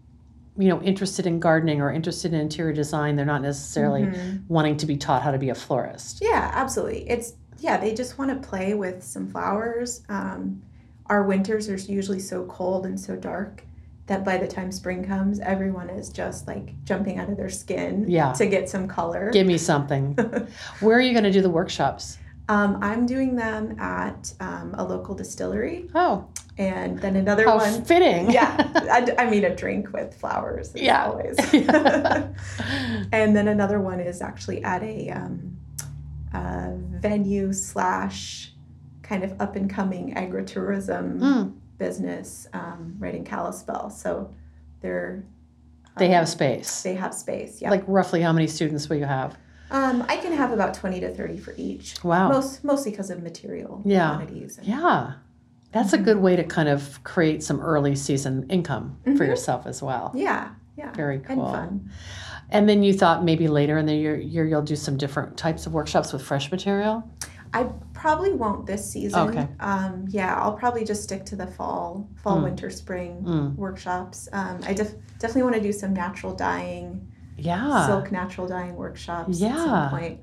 [0.59, 3.17] you know, interested in gardening or interested in interior design.
[3.17, 4.43] They're not necessarily Mhm.
[4.49, 6.21] wanting to be taught how to be a florist.
[6.23, 7.09] Yeah, absolutely.
[7.09, 10.03] It's yeah, they just want to play with some flowers.
[10.11, 10.61] Um,
[11.07, 13.63] our winters are usually so cold and so dark
[14.09, 18.05] that by the time spring comes, everyone is just like jumping out of their skin
[18.09, 18.33] Yeah.
[18.33, 19.31] to get some color.
[19.33, 20.13] Give me something.
[20.81, 22.19] Where are you going to do the workshops?
[22.49, 26.29] Um, I'm doing them at um, a local distillery, Oh,
[26.59, 27.85] and then another how one.
[27.85, 28.31] fitting.
[28.31, 28.55] Yeah,
[29.19, 30.71] I, I mean a drink with flowers.
[30.75, 31.07] Yeah.
[31.07, 31.37] always.
[33.13, 35.57] and then another one is actually at a, um,
[36.33, 38.53] a venue slash
[39.03, 43.91] kind of up and coming agritourism Mm, business um, right in Kalispell.
[43.91, 44.33] So
[44.81, 45.25] they're
[45.99, 46.83] they um, have space.
[46.83, 47.61] they have space.
[47.61, 47.71] Yeah.
[47.71, 49.37] Like roughly how many students will you have?
[49.71, 52.03] Um, I can have about twenty to thirty for each.
[52.05, 52.29] Wow.
[52.29, 54.17] Most mostly because of material Yeah.
[54.17, 54.59] quantities.
[54.59, 55.13] and- Yeah.
[55.73, 56.05] That's a Mhm.
[56.05, 59.27] good way to kind of create some early season income for Mhm.
[59.27, 60.13] yourself as well.
[60.15, 60.49] Yeah.
[60.77, 60.93] Yeah.
[60.93, 61.51] Very And cool.
[61.51, 61.91] fun.
[62.51, 65.67] And then you thought maybe later in the year, year you'll do some different types
[65.67, 67.03] of workshops with fresh material.
[67.53, 69.29] I probably won't this season.
[69.31, 69.49] Okay.
[69.61, 72.45] Um, yeah, I'll probably just stick to the fall, fall, Mm.
[72.45, 73.57] winter, spring Mm.
[73.57, 74.29] workshops.
[74.33, 77.07] Um, I def- definitely want to do some natural dyeing,
[77.37, 77.87] Yeah.
[77.87, 79.65] silk natural dyeing workshops at Yeah.
[79.65, 80.21] some point.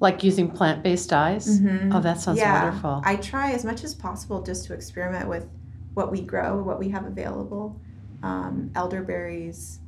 [0.00, 1.60] Like using plant based dyes.
[1.60, 1.94] Mhm.
[1.94, 3.02] Oh, that sounds yeah, wonderful.
[3.04, 5.46] I try as much as possible just to experiment with
[5.94, 7.76] what we grow, what we have available.
[8.22, 9.78] Um, elderberries,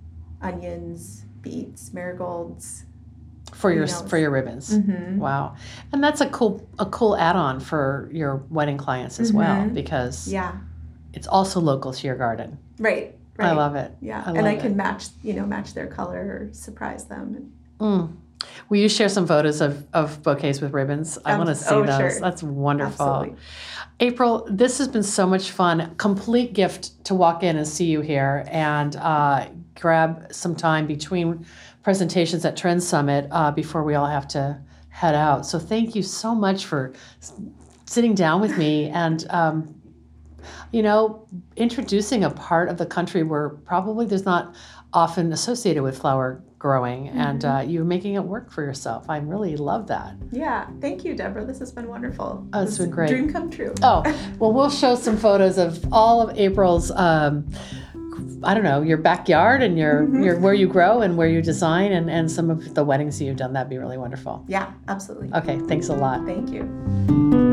[0.42, 2.84] onions, beets, marigolds.
[3.52, 4.02] for your knows?
[4.09, 4.76] for your ribbons.
[4.78, 5.18] Mm-hmm.
[5.18, 5.55] Wow.
[5.92, 9.74] And that's a cool a cool add-on for your wedding clients as well Mhm.
[9.74, 10.52] because Yeah,
[11.12, 12.59] it's also local to your garden.
[12.80, 13.14] right.
[13.37, 13.49] Right.
[13.49, 13.93] I love it.
[14.01, 14.76] Yeah, I and I love can it.
[14.76, 17.53] match, you know, match their color or surprise them.
[17.80, 18.16] Mm.
[18.68, 21.18] Will you share some photos of, of bouquets with ribbons?
[21.24, 21.97] I Um, want to see oh, those.
[21.97, 22.20] sure.
[22.20, 23.07] That's wonderful.
[23.07, 23.41] Absolutely.
[24.01, 25.95] April, this has been so much fun.
[25.97, 29.47] Complete gift to walk in and see you here and uh,
[29.80, 31.45] grab some time between
[31.82, 34.59] presentations at Trend Summit uh, before we all have to
[34.91, 35.47] head out.
[35.47, 36.93] So thank you so much for
[37.87, 39.26] sitting down with me and.
[39.30, 39.74] Um,
[40.72, 41.26] you know,
[41.57, 44.55] introducing a part of the country where probably there's not
[44.92, 49.05] often associated with flower growing, and uh, you're making it work for yourself.
[49.11, 50.14] I really love that.
[50.32, 51.45] Yeah, thank you, Debra.
[51.45, 52.47] This has been wonderful.
[52.55, 53.09] Oh, it's This been great.
[53.11, 53.74] Dream come true.
[53.82, 54.03] Oh,
[54.38, 56.90] well, we'll show some photos of all of April's.
[56.90, 57.51] Um,
[58.45, 60.24] I don't know your backyard and your Mhm.
[60.24, 63.36] your where you grow and where you design and and some of the weddings you've
[63.36, 63.53] done.
[63.55, 64.45] That'd be really wonderful.
[64.49, 65.30] Yeah, absolutely.
[65.34, 66.24] Okay, thanks a lot.
[66.24, 67.43] Thank you.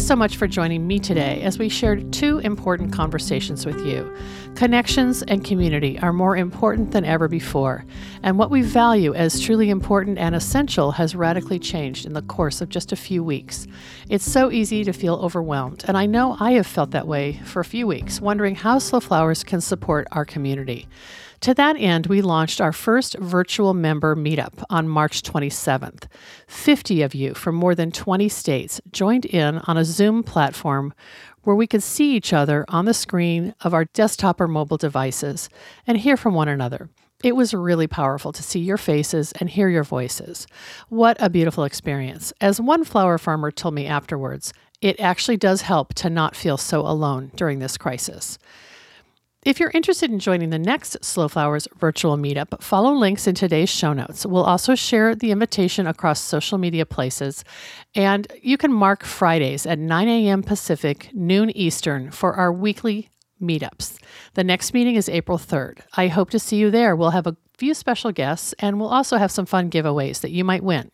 [0.00, 4.10] Thanks so much for joining me today as we shared two important conversations with you.
[4.54, 7.84] Connections and community are more important than ever before,
[8.22, 12.62] and what we value as truly important and essential has radically changed in the course
[12.62, 13.66] of just a few weeks.
[14.08, 17.60] It's so easy to feel overwhelmed, and I know I have felt that way for
[17.60, 20.88] a few weeks, wondering how Slow Flowers can support our community.
[21.42, 26.04] To that end, we launched our first virtual member meetup on March 27th.
[26.46, 30.92] 50 of you from more than 20 states joined in on a Zoom platform
[31.44, 35.48] where we could see each other on the screen of our desktop or mobile devices
[35.86, 36.90] and hear from one another.
[37.24, 40.46] It was really powerful to see your faces and hear your voices.
[40.90, 42.34] What a beautiful experience.
[42.42, 46.80] As one flower farmer told me afterwards, it actually does help to not feel so
[46.80, 48.38] alone during this crisis.
[49.42, 53.70] If you're interested in joining the next Slow Flowers virtual meetup, follow links in today's
[53.70, 54.26] show notes.
[54.26, 57.42] We'll also share the invitation across social media places,
[57.94, 60.42] and you can mark Fridays at 9 a.m.
[60.42, 63.08] Pacific, noon Eastern for our weekly
[63.40, 63.98] meetups.
[64.34, 65.78] The next meeting is April 3rd.
[65.96, 66.94] I hope to see you there.
[66.94, 70.44] We'll have a few special guests, and we'll also have some fun giveaways that you
[70.44, 70.90] might win.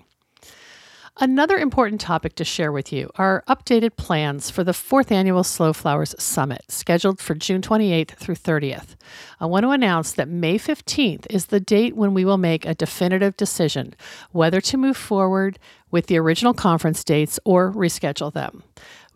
[1.18, 5.72] Another important topic to share with you are updated plans for the fourth annual Slow
[5.72, 8.96] Flowers Summit, scheduled for June 28th through 30th.
[9.40, 12.74] I want to announce that May 15th is the date when we will make a
[12.74, 13.94] definitive decision
[14.32, 15.58] whether to move forward
[15.90, 18.62] with the original conference dates or reschedule them.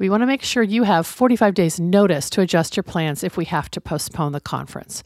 [0.00, 3.36] We want to make sure you have 45 days' notice to adjust your plans if
[3.36, 5.02] we have to postpone the conference.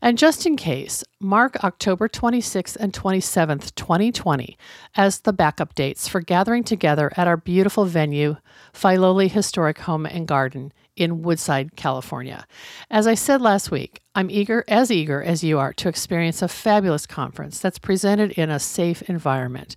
[0.00, 4.56] And just in case, mark October 26th and 27th, 2020,
[4.96, 8.38] as the backup dates for gathering together at our beautiful venue,
[8.72, 12.46] Filoli Historic Home and Garden in Woodside, California.
[12.90, 16.48] As I said last week, I'm eager, as eager as you are, to experience a
[16.48, 19.76] fabulous conference that's presented in a safe environment.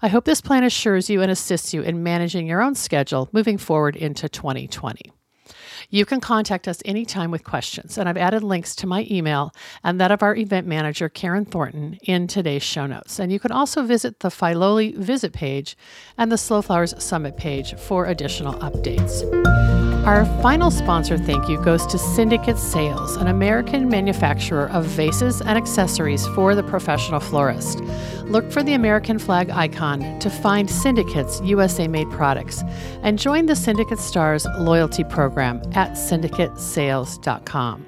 [0.00, 3.58] I hope this plan assures you and assists you in managing your own schedule moving
[3.58, 5.12] forward into 2020.
[5.90, 9.52] You can contact us anytime with questions, and I've added links to my email
[9.84, 13.18] and that of our event manager, Karen Thornton, in today's show notes.
[13.18, 15.76] And you can also visit the Filoli visit page
[16.16, 19.91] and the Slow Flowers Summit page for additional updates.
[20.04, 25.56] Our final sponsor thank you goes to Syndicate Sales, an American manufacturer of vases and
[25.56, 27.78] accessories for the professional florist.
[28.24, 32.64] Look for the American flag icon to find Syndicate's USA made products
[33.04, 37.86] and join the Syndicate Stars loyalty program at syndicatesales.com.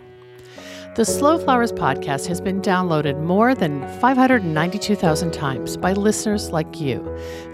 [0.95, 7.05] The Slow Flowers podcast has been downloaded more than 592,000 times by listeners like you.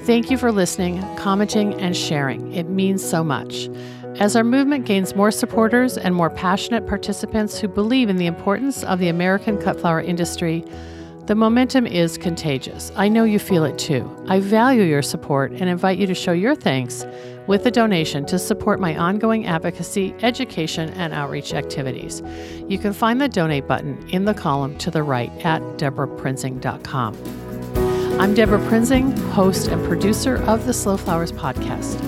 [0.02, 2.52] Thank you for listening, commenting, and sharing.
[2.52, 3.70] It means so much.
[4.18, 8.84] As our movement gains more supporters and more passionate participants who believe in the importance
[8.84, 10.64] of the American cut flower industry,
[11.26, 12.92] the momentum is contagious.
[12.96, 14.11] I know you feel it too.
[14.28, 17.06] I value your support and invite you to show your thanks
[17.46, 22.22] with a donation to support my ongoing advocacy, education, and outreach activities.
[22.68, 27.14] You can find the donate button in the column to the right at debraprinzing.com.
[28.20, 31.98] I'm Debra Prinzing, host and producer of the Slow Flowers podcast.